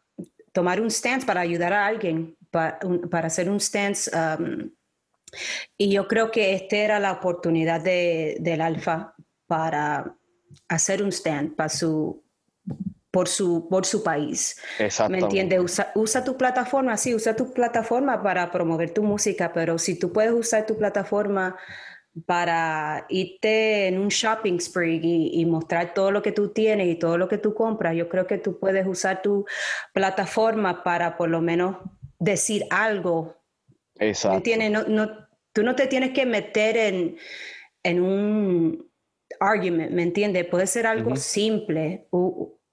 tomar 0.51 0.79
un 0.79 0.91
stance, 0.91 1.25
para 1.25 1.41
ayudar 1.41 1.73
a 1.73 1.87
alguien, 1.87 2.37
para, 2.51 2.77
hacer 3.25 3.49
un 3.49 3.59
stance. 3.59 4.11
Um, 4.15 4.69
y 5.77 5.91
yo 5.91 6.07
creo 6.07 6.31
que 6.31 6.53
esta 6.53 6.77
era 6.77 6.99
la 6.99 7.11
oportunidad 7.11 7.81
de, 7.81 8.37
del 8.39 8.61
Alfa 8.61 9.13
para 9.45 10.15
hacer 10.67 11.03
un 11.03 11.11
stand 11.11 11.55
para 11.55 11.69
su, 11.69 12.23
por, 13.11 13.27
su, 13.27 13.67
por 13.69 13.85
su 13.85 14.03
país. 14.03 14.61
¿Me 15.09 15.19
entiendes? 15.19 15.59
Usa, 15.59 15.91
usa, 15.95 16.23
tu 16.23 16.37
plataforma, 16.37 16.97
sí, 16.97 17.15
usa 17.15 17.35
tu 17.35 17.51
plataforma 17.51 18.21
para 18.21 18.51
promover 18.51 18.93
tu 18.93 19.03
música, 19.03 19.51
pero 19.53 19.77
si 19.77 19.97
tú 19.97 20.11
puedes 20.11 20.33
usar 20.33 20.65
tu 20.65 20.77
plataforma 20.77 21.55
para 22.25 23.05
irte 23.09 23.87
en 23.87 23.99
un 23.99 24.07
shopping 24.07 24.59
spree 24.59 24.99
y, 25.03 25.45
mostrar 25.45 25.93
todo 25.93 26.11
lo 26.11 26.21
que 26.21 26.31
tú 26.31 26.49
tienes 26.49 26.87
y 26.87 26.95
todo 26.95 27.17
lo 27.17 27.27
que 27.27 27.37
tú 27.37 27.53
compras, 27.53 27.95
yo 27.95 28.09
creo 28.09 28.25
que 28.25 28.37
tú 28.37 28.59
puedes 28.59 28.87
usar 28.87 29.21
tu 29.21 29.45
plataforma 29.93 30.83
para 30.83 31.17
por 31.17 31.29
lo 31.29 31.41
menos 31.41 31.77
decir 32.19 32.65
algo. 32.69 33.36
Exacto. 33.99 34.49
No, 34.69 34.83
no, 34.87 35.27
tú 35.53 35.63
no 35.63 35.75
te 35.75 35.87
tienes 35.87 36.11
que 36.11 36.25
meter 36.25 36.77
en, 36.77 37.17
en 37.83 38.01
un 38.01 38.89
argument, 39.39 39.91
¿me 39.91 40.03
entiendes? 40.03 40.45
Puede 40.45 40.67
ser 40.67 40.87
algo 40.87 41.15
simple. 41.15 42.07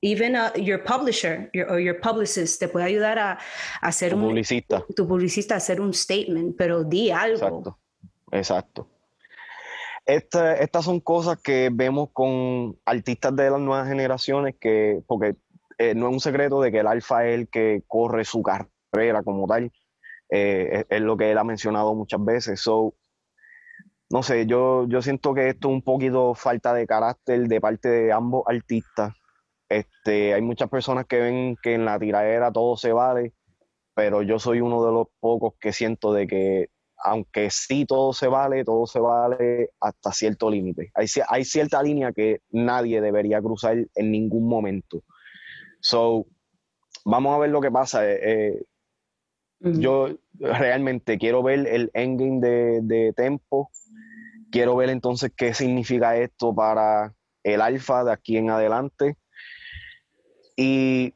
even 0.00 0.37
uh, 0.37 0.50
your 0.56 0.84
publisher 0.84 1.48
your, 1.54 1.70
or 1.70 1.80
your 1.80 1.98
publicist 1.98 2.60
te 2.60 2.68
puede 2.68 2.84
ayudar 2.84 3.18
a, 3.18 3.38
hacer 3.80 4.10
tu 4.10 4.16
un 4.16 4.22
publicista. 4.24 4.84
tu 4.94 5.08
publicista 5.08 5.54
a 5.54 5.56
hacer 5.56 5.80
un 5.80 5.94
statement, 5.94 6.56
pero 6.58 6.84
di 6.84 7.10
algo. 7.10 7.34
Exacto. 7.34 7.78
Exacto 8.30 8.94
estas 10.06 10.84
son 10.84 11.00
cosas 11.00 11.40
que 11.40 11.70
vemos 11.72 12.10
con 12.12 12.78
artistas 12.84 13.34
de 13.37 13.50
las 13.50 13.60
nuevas 13.60 13.88
generaciones, 13.88 14.54
que, 14.60 15.02
porque 15.06 15.37
eh, 15.78 15.94
no 15.94 16.08
es 16.08 16.14
un 16.14 16.20
secreto 16.20 16.60
de 16.60 16.70
que 16.70 16.80
el 16.80 16.87
alfa 16.87 17.26
es 17.26 17.34
el 17.34 17.48
que 17.48 17.82
corre 17.87 18.24
su 18.24 18.42
carrera 18.42 19.22
como 19.22 19.46
tal, 19.46 19.72
eh, 20.30 20.84
es, 20.88 21.00
lo 21.00 21.16
que 21.16 21.30
él 21.30 21.38
ha 21.38 21.44
mencionado 21.44 21.94
muchas 21.94 22.24
veces. 22.24 22.60
So, 22.60 22.94
no 24.10 24.22
sé, 24.22 24.46
yo, 24.46 24.87
yo 24.88 25.02
siento 25.02 25.34
que 25.34 25.48
esto 25.48 25.68
es 25.68 25.74
un 25.74 25.82
poquito 25.82 26.34
falta 26.34 26.74
de 26.74 26.87
carácter 26.87 27.48
de 27.48 27.60
parte 27.60 27.88
de 27.88 28.12
ambos 28.12 28.44
artistas. 28.46 29.14
Este, 29.68 30.34
hay 30.34 30.42
muchas 30.42 30.68
personas 30.68 31.06
que 31.06 31.20
ven 31.20 31.56
que 31.62 31.74
en 31.74 31.84
la 31.84 31.98
tiradera 31.98 32.52
todo 32.52 32.76
se 32.76 32.92
vale, 32.92 33.32
pero 33.94 34.22
yo 34.22 34.38
soy 34.38 34.60
uno 34.60 34.84
de 34.84 34.92
los 34.92 35.06
pocos 35.20 35.54
que 35.58 35.72
siento 35.72 36.12
de 36.12 36.26
que 36.26 36.68
aunque 37.04 37.50
sí 37.50 37.84
todo 37.84 38.12
se 38.12 38.28
vale, 38.28 38.64
todo 38.64 38.87
se 38.87 38.98
vale 38.98 39.70
hasta 39.78 40.10
cierto 40.10 40.50
límite. 40.50 40.90
Hay, 40.94 41.44
cierta 41.44 41.82
línea 41.82 42.12
que 42.12 42.40
nadie 42.50 43.00
debería 43.00 43.42
cruzar 43.42 43.76
en 43.94 44.10
ningún 44.10 44.48
momento. 44.48 45.02
So, 45.80 46.26
vamos 47.04 47.34
a 47.34 47.38
ver 47.38 47.50
lo 47.50 47.60
que 47.60 47.70
pasa. 47.70 48.10
Eh, 48.10 48.64
yo 49.64 50.11
realmente 50.38 51.18
quiero 51.18 51.42
ver 51.42 51.66
el 51.66 51.90
endgame 51.94 52.40
de, 52.40 52.81
de 52.83 53.12
Tempo. 53.12 53.70
Quiero 54.50 54.77
ver 54.77 54.90
entonces 54.90 55.33
qué 55.37 55.55
significa 55.55 56.16
esto 56.16 56.55
para 56.55 57.12
el 57.42 57.61
alfa 57.61 58.05
de 58.05 58.12
aquí 58.12 58.37
en 58.37 58.50
adelante. 58.50 59.16
Y 60.57 61.14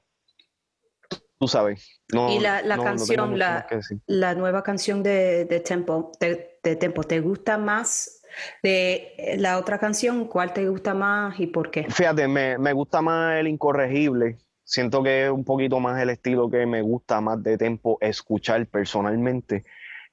tú 1.39 1.49
sabes. 1.49 2.01
y 2.31 2.41
la, 2.41 2.63
canción, 2.83 3.39
la, 3.39 4.35
nueva 4.35 4.63
canción 4.63 5.03
de, 5.03 5.63
Tempo, 5.65 6.13
de, 6.21 6.77
Tempo, 6.77 7.05
¿te 7.05 7.21
gusta 7.21 7.59
más 7.59 8.23
de 8.63 9.37
la 9.39 9.59
otra 9.59 9.79
canción? 9.79 10.27
¿Cuál 10.27 10.53
te 10.53 10.69
gusta 10.69 10.95
más 10.95 11.39
y 11.39 11.47
por 11.47 11.71
qué? 11.71 11.85
Fíjate, 11.89 12.27
me, 12.29 12.59
me 12.59 12.73
gusta 12.73 13.01
más 13.01 13.39
el 13.39 13.49
incorregible. 13.49 14.39
Siento 14.69 15.03
que 15.03 15.25
es 15.25 15.31
un 15.31 15.47
poquito 15.47 15.81
más 15.81 15.99
el 15.99 16.11
estilo 16.11 16.51
que 16.51 16.67
me 16.67 16.83
gusta 16.83 17.23
más 17.23 17.43
de 17.43 17.57
Tempo 17.57 17.97
escuchar 18.03 18.67
personalmente. 18.67 19.65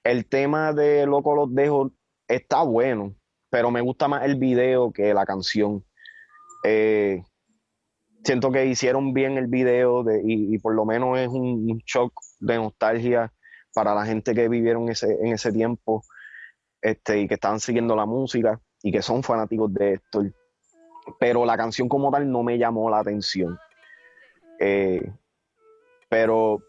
El 0.01 0.27
tema 0.27 0.71
de 0.71 1.05
Loco 1.05 1.35
los 1.35 1.53
dejo 1.53 1.91
está 2.25 2.63
bueno, 2.63 3.13
pero 3.49 3.69
me 3.69 3.81
gusta 3.81 4.07
más 4.07 4.23
el 4.23 4.37
video 4.37 4.93
que 4.93 5.13
la 5.13 5.25
canción. 5.25 5.83
Eh, 6.63 7.21
siento 8.23 8.49
que 8.49 8.65
hicieron 8.65 9.13
bien 9.13 9.37
el 9.37 9.47
video 9.47 10.03
de, 10.03 10.21
y, 10.23 10.57
por 10.59 10.73
lo 10.73 10.85
menos 10.85 11.19
es 11.19 11.27
un, 11.27 11.81
shock 11.85 12.13
de 12.39 12.55
nostalgia 12.55 13.33
para 13.73 13.93
la 13.93 14.05
gente 14.05 14.33
que 14.33 14.47
vivieron 14.47 14.87
ese, 14.87 15.17
en 15.21 15.33
ese 15.33 15.51
tiempo 15.51 16.01
este, 16.81 17.19
y 17.19 17.27
que 17.27 17.33
estaban 17.33 17.59
siguiendo 17.59 17.93
la 17.93 18.05
música 18.05 18.61
y 18.81 18.93
que 18.93 19.01
son 19.01 19.21
fanáticos 19.21 19.73
de 19.73 19.95
esto. 19.95 20.23
Pero 21.19 21.43
la 21.43 21.57
canción 21.57 21.89
como 21.89 22.09
tal 22.09 22.31
no 22.31 22.41
me 22.41 22.57
llamó 22.57 22.89
la 22.89 22.99
atención. 22.99 23.59
Eh, 24.59 25.01
pero, 26.09 26.61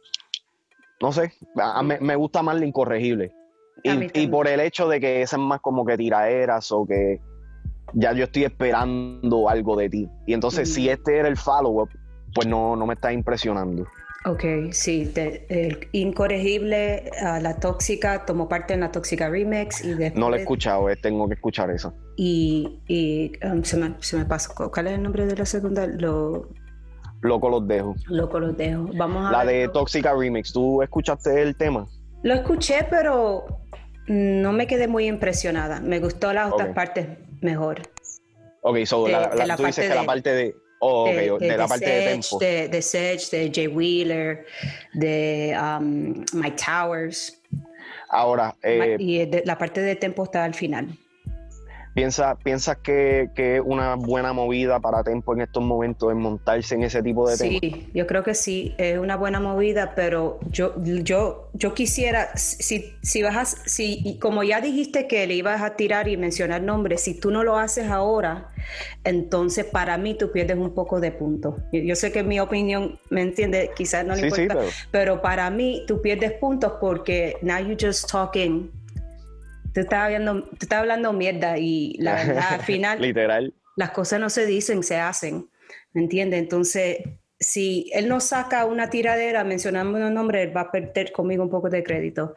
no 1.01 1.12
sé, 1.12 1.33
me, 2.01 2.16
gusta 2.16 2.42
más 2.42 2.59
la 2.59 2.66
incorregible. 2.66 3.33
Y, 3.83 4.22
y, 4.22 4.27
por 4.27 4.49
el 4.49 4.61
hecho 4.61 4.88
de 4.88 5.01
que 5.01 5.22
esa 5.22 5.37
es 5.37 5.42
más 5.42 5.61
como 5.61 5.85
que 5.85 5.96
tiraeras 5.96 6.72
o 6.72 6.87
que 6.87 7.20
ya 7.92 8.12
yo 8.12 8.25
estoy 8.25 8.44
esperando 8.44 9.49
algo 9.49 9.77
de 9.77 9.88
ti. 9.88 10.09
Y 10.27 10.33
entonces, 10.33 10.72
si 10.72 10.88
este 10.88 11.18
era 11.18 11.29
el 11.29 11.37
follow-up, 11.37 11.90
pues 12.35 12.46
no, 12.46 12.77
no 12.77 12.87
me 12.87 12.94
está 12.94 13.12
impresionando. 13.12 13.87
Ok, 14.25 14.72
sí, 14.72 15.12
el 15.14 15.88
Incorregible, 15.92 17.11
La 17.22 17.61
Tóxica, 17.61 18.25
tomó 18.27 18.49
parte 18.49 18.75
en 18.75 18.81
La 18.81 18.90
Tóxica 18.90 19.29
Remix 19.29 19.85
y 19.85 19.94
No 20.16 20.31
lo 20.31 20.37
he 20.37 20.40
escuchado, 20.40 20.90
eh, 20.90 20.96
tengo 20.96 21.29
que 21.29 21.35
escuchar 21.35 21.70
eso. 21.70 21.94
Y, 22.16 22.81
y 22.88 23.33
um, 23.46 23.62
se, 23.62 23.77
me, 23.77 23.94
se, 24.01 24.16
me, 24.16 24.25
pasó, 24.25 24.53
¿cuál 24.55 24.88
es 24.88 24.94
el 24.94 25.03
nombre 25.05 25.27
de 25.27 25.37
la 25.37 25.46
segunda? 25.46 25.87
Lo... 25.87 26.49
Loco 27.22 27.48
los 27.48 27.66
dejo. 27.66 27.94
Loco 28.09 28.38
los 28.40 28.57
dejo. 28.57 28.88
Vamos 28.94 29.26
a 29.26 29.33
La 29.33 29.44
de 29.44 29.68
Tóxica 29.68 30.14
Remix, 30.14 30.52
¿tú 30.52 30.83
escuchaste 30.83 31.42
el 31.42 31.57
tema? 31.57 31.87
Lo 32.22 32.35
escuché, 32.35 32.87
pero 32.88 33.46
no 34.07 34.52
me 34.52 34.66
quedé 34.66 34.88
muy 34.88 35.07
impresionada. 35.07 35.81
Me 35.81 35.98
gustó 35.98 36.33
las 36.33 36.52
otras 36.52 36.74
partes 36.74 37.07
mejor. 37.40 37.83
Ok, 38.62 38.85
so 38.85 39.07
la, 39.07 39.57
tú 39.57 39.64
dices 39.64 39.88
que 39.88 39.94
la 39.94 40.05
parte 40.05 40.33
de. 40.33 40.55
Oh, 40.81 41.07
de, 41.07 41.57
la 41.57 41.66
parte 41.66 41.88
de 41.88 42.07
Tempo. 42.11 42.38
De, 42.38 42.68
de 42.68 42.83
Sedge, 42.83 43.31
de 43.31 43.50
Jay 43.52 43.66
Wheeler, 43.66 44.44
de 44.92 45.57
um, 45.59 46.24
Mike 46.35 46.57
Towers. 46.64 47.40
Ahora. 48.11 48.55
Eh, 48.62 48.96
y 48.98 49.44
la 49.44 49.57
parte 49.57 49.81
de 49.81 49.96
Tempo 49.96 50.24
está 50.24 50.44
al 50.44 50.55
final. 50.55 50.88
¿Piensas 51.96 52.37
piensa 52.44 52.74
que, 52.74 53.30
que 53.35 53.59
una 53.59 53.94
buena 53.94 54.35
movida 54.35 54.80
para 54.80 55.02
Tempo 55.02 55.32
en 55.32 55.40
estos 55.40 55.62
momentos 55.62 56.11
es 56.11 56.16
montarse 56.18 56.74
en 56.74 56.82
ese 56.82 57.02
tipo 57.02 57.26
de 57.26 57.38
temas? 57.38 57.59
Sí, 57.59 57.88
yo 57.94 58.06
creo 58.06 58.22
que 58.22 58.35
sí, 58.35 58.74
es 58.76 58.98
una 58.98 59.16
buena 59.16 59.40
movida, 59.40 59.94
pero 59.96 60.38
yo, 60.50 60.74
yo, 60.85 61.48
yo 61.54 61.72
quisiera, 61.72 62.37
si, 62.37 62.92
si 63.02 63.22
vas 63.22 63.37
a, 63.37 63.44
si, 63.46 64.18
como 64.20 64.42
ya 64.42 64.61
dijiste 64.61 65.09
que 65.09 65.26
le 65.26 65.37
ibas 65.37 65.62
a 65.62 65.74
tirar 65.74 66.06
y 66.06 66.18
mencionar 66.18 66.61
nombres, 66.61 67.00
si 67.00 67.18
tú 67.18 67.30
no 67.30 67.42
lo 67.42 67.56
haces 67.56 67.88
ahora, 67.88 68.50
entonces 69.02 69.64
para 69.64 69.96
mí 69.96 70.12
tú 70.18 70.30
pierdes 70.30 70.59
un 70.59 70.74
poco 70.74 71.00
de 71.00 71.12
puntos. 71.12 71.54
Yo, 71.72 71.96
sé 71.96 72.12
que 72.12 72.22
mi 72.22 72.38
opinión, 72.40 73.00
¿me 73.09 73.22
entiendes? 73.22 73.70
Quizás 73.74 74.04
no 74.04 74.14
le 74.14 74.26
importa, 74.26 74.54
pero... 74.54 74.68
pero 74.90 75.22
para 75.22 75.48
mí 75.48 75.82
tú 75.87 76.02
pierdes 76.02 76.32
puntos 76.32 76.74
porque 76.78 77.38
now 77.40 77.59
you 77.59 77.74
just 77.80 78.11
talking 78.11 78.70
te 79.76 79.82
estaba, 79.82 80.06
hablando, 80.06 80.42
te 80.44 80.64
estaba 80.64 80.80
hablando 80.80 81.12
mierda 81.12 81.58
y 81.58 81.98
la 81.98 82.14
verdad, 82.14 82.44
al 82.48 82.60
final, 82.64 82.98
literal, 82.98 83.52
las 83.76 83.90
cosas 83.90 84.18
no 84.18 84.30
se 84.30 84.46
dicen, 84.46 84.82
se 84.82 84.96
hacen, 84.96 85.50
¿me 85.92 86.00
entiendes? 86.00 86.40
Entonces, 86.40 87.00
si 87.38 87.90
él 87.92 88.08
no 88.08 88.20
saca 88.20 88.64
una 88.64 88.88
tiradera 88.88 89.44
mencionando 89.44 89.98
un 89.98 90.14
nombre, 90.14 90.44
él 90.44 90.56
va 90.56 90.62
a 90.62 90.70
perder 90.72 91.12
conmigo 91.12 91.42
un 91.42 91.50
poco 91.50 91.68
de 91.68 91.84
crédito. 91.84 92.34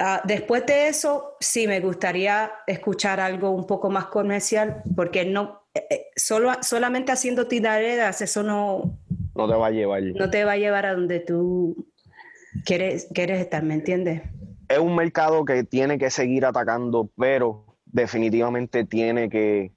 Ah, 0.00 0.22
después 0.24 0.66
de 0.66 0.88
eso, 0.88 1.36
sí 1.38 1.68
me 1.68 1.78
gustaría 1.78 2.50
escuchar 2.66 3.20
algo 3.20 3.50
un 3.50 3.68
poco 3.68 3.88
más 3.88 4.06
comercial, 4.06 4.82
porque 4.96 5.24
no, 5.24 5.68
eh, 5.72 5.86
eh, 5.88 6.06
solo, 6.16 6.50
solamente 6.62 7.12
haciendo 7.12 7.46
tiraderas, 7.46 8.22
eso 8.22 8.42
no... 8.42 8.98
No 9.36 9.48
te 9.48 9.54
va 9.54 9.68
a 9.68 9.70
llevar. 9.70 10.02
No 10.02 10.28
te 10.28 10.42
va 10.42 10.52
a 10.52 10.56
llevar 10.56 10.84
a 10.86 10.94
donde 10.94 11.20
tú 11.20 11.86
quieres, 12.64 13.06
quieres 13.14 13.40
estar, 13.40 13.62
¿me 13.62 13.74
entiendes? 13.74 14.22
Es 14.70 14.78
un 14.78 14.94
mercado 14.94 15.44
que 15.44 15.64
tiene 15.64 15.98
que 15.98 16.10
seguir 16.10 16.46
atacando, 16.46 17.10
pero 17.16 17.76
definitivamente 17.84 18.84
tiene 18.84 19.28
que, 19.28 19.72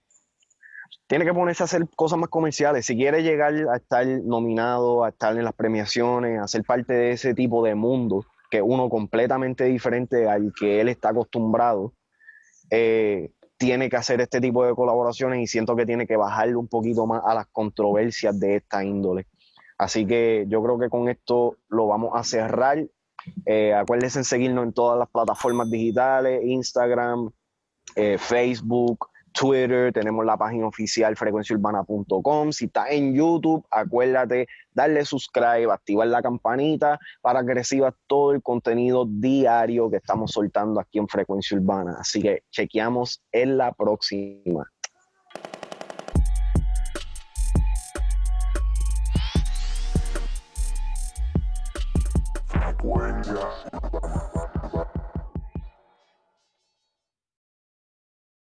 tiene 1.08 1.26
que 1.26 1.34
ponerse 1.34 1.64
a 1.64 1.66
hacer 1.66 1.88
cosas 1.96 2.20
más 2.20 2.30
comerciales. 2.30 2.86
Si 2.86 2.96
quiere 2.96 3.24
llegar 3.24 3.56
a 3.72 3.78
estar 3.78 4.06
nominado, 4.06 5.04
a 5.04 5.10
estar 5.10 5.36
en 5.36 5.46
las 5.46 5.56
premiaciones, 5.56 6.40
a 6.40 6.48
ser 6.48 6.64
parte 6.64 6.94
de 6.94 7.12
ese 7.12 7.34
tipo 7.34 7.66
de 7.66 7.74
mundo, 7.74 8.24
que 8.52 8.58
es 8.58 8.64
uno 8.64 8.88
completamente 8.88 9.64
diferente 9.66 10.30
al 10.30 10.54
que 10.54 10.80
él 10.80 10.90
está 10.90 11.10
acostumbrado, 11.10 11.94
eh, 12.70 13.32
tiene 13.58 13.90
que 13.90 13.98
hacer 13.98 14.22
este 14.22 14.40
tipo 14.40 14.64
de 14.64 14.76
colaboraciones 14.76 15.42
y 15.42 15.48
siento 15.48 15.76
que 15.76 15.88
tiene 15.88 16.06
que 16.06 16.18
bajarle 16.18 16.56
un 16.56 16.68
poquito 16.68 17.08
más 17.08 17.24
a 17.26 17.34
las 17.34 17.48
controversias 17.48 18.40
de 18.40 18.58
esta 18.58 18.84
índole. 18.84 19.26
Así 19.80 20.06
que 20.06 20.46
yo 20.50 20.62
creo 20.62 20.78
que 20.78 20.90
con 20.90 21.10
esto 21.10 21.58
lo 21.68 21.88
vamos 21.88 22.12
a 22.14 22.24
cerrar. 22.24 22.86
Eh, 23.46 23.74
acuérdense 23.74 24.20
en 24.20 24.26
seguirnos 24.26 24.66
en 24.66 24.74
todas 24.74 25.00
las 25.00 25.10
plataformas 25.10 25.70
digitales, 25.70 26.42
Instagram, 26.44 27.30
eh, 27.96 28.18
Facebook, 28.18 29.08
Twitter, 29.34 29.92
tenemos 29.92 30.24
la 30.26 30.38
página 30.38 30.68
oficial 30.68 31.18
frecuenciaurbana.com. 31.18 32.52
Si 32.52 32.66
estás 32.66 32.92
en 32.92 33.16
YouTube, 33.16 33.66
acuérdate 33.72 34.48
darle 34.72 35.04
subscribe, 35.04 35.72
activar 35.72 36.08
la 36.08 36.22
campanita 36.22 37.00
para 37.22 37.44
que 37.44 37.54
recibas 37.54 37.94
todo 38.08 38.32
el 38.32 38.42
contenido 38.42 39.06
diario 39.10 39.90
que 39.90 39.98
estamos 39.98 40.32
soltando 40.32 40.80
aquí 40.80 41.00
en 41.00 41.08
Frecuencia 41.08 41.58
Urbana. 41.58 41.98
Así 42.00 42.22
que 42.22 42.44
chequeamos 42.52 43.22
en 43.32 43.58
la 43.58 43.72
próxima. 43.74 44.73
When 52.84 53.24
you 53.24 54.23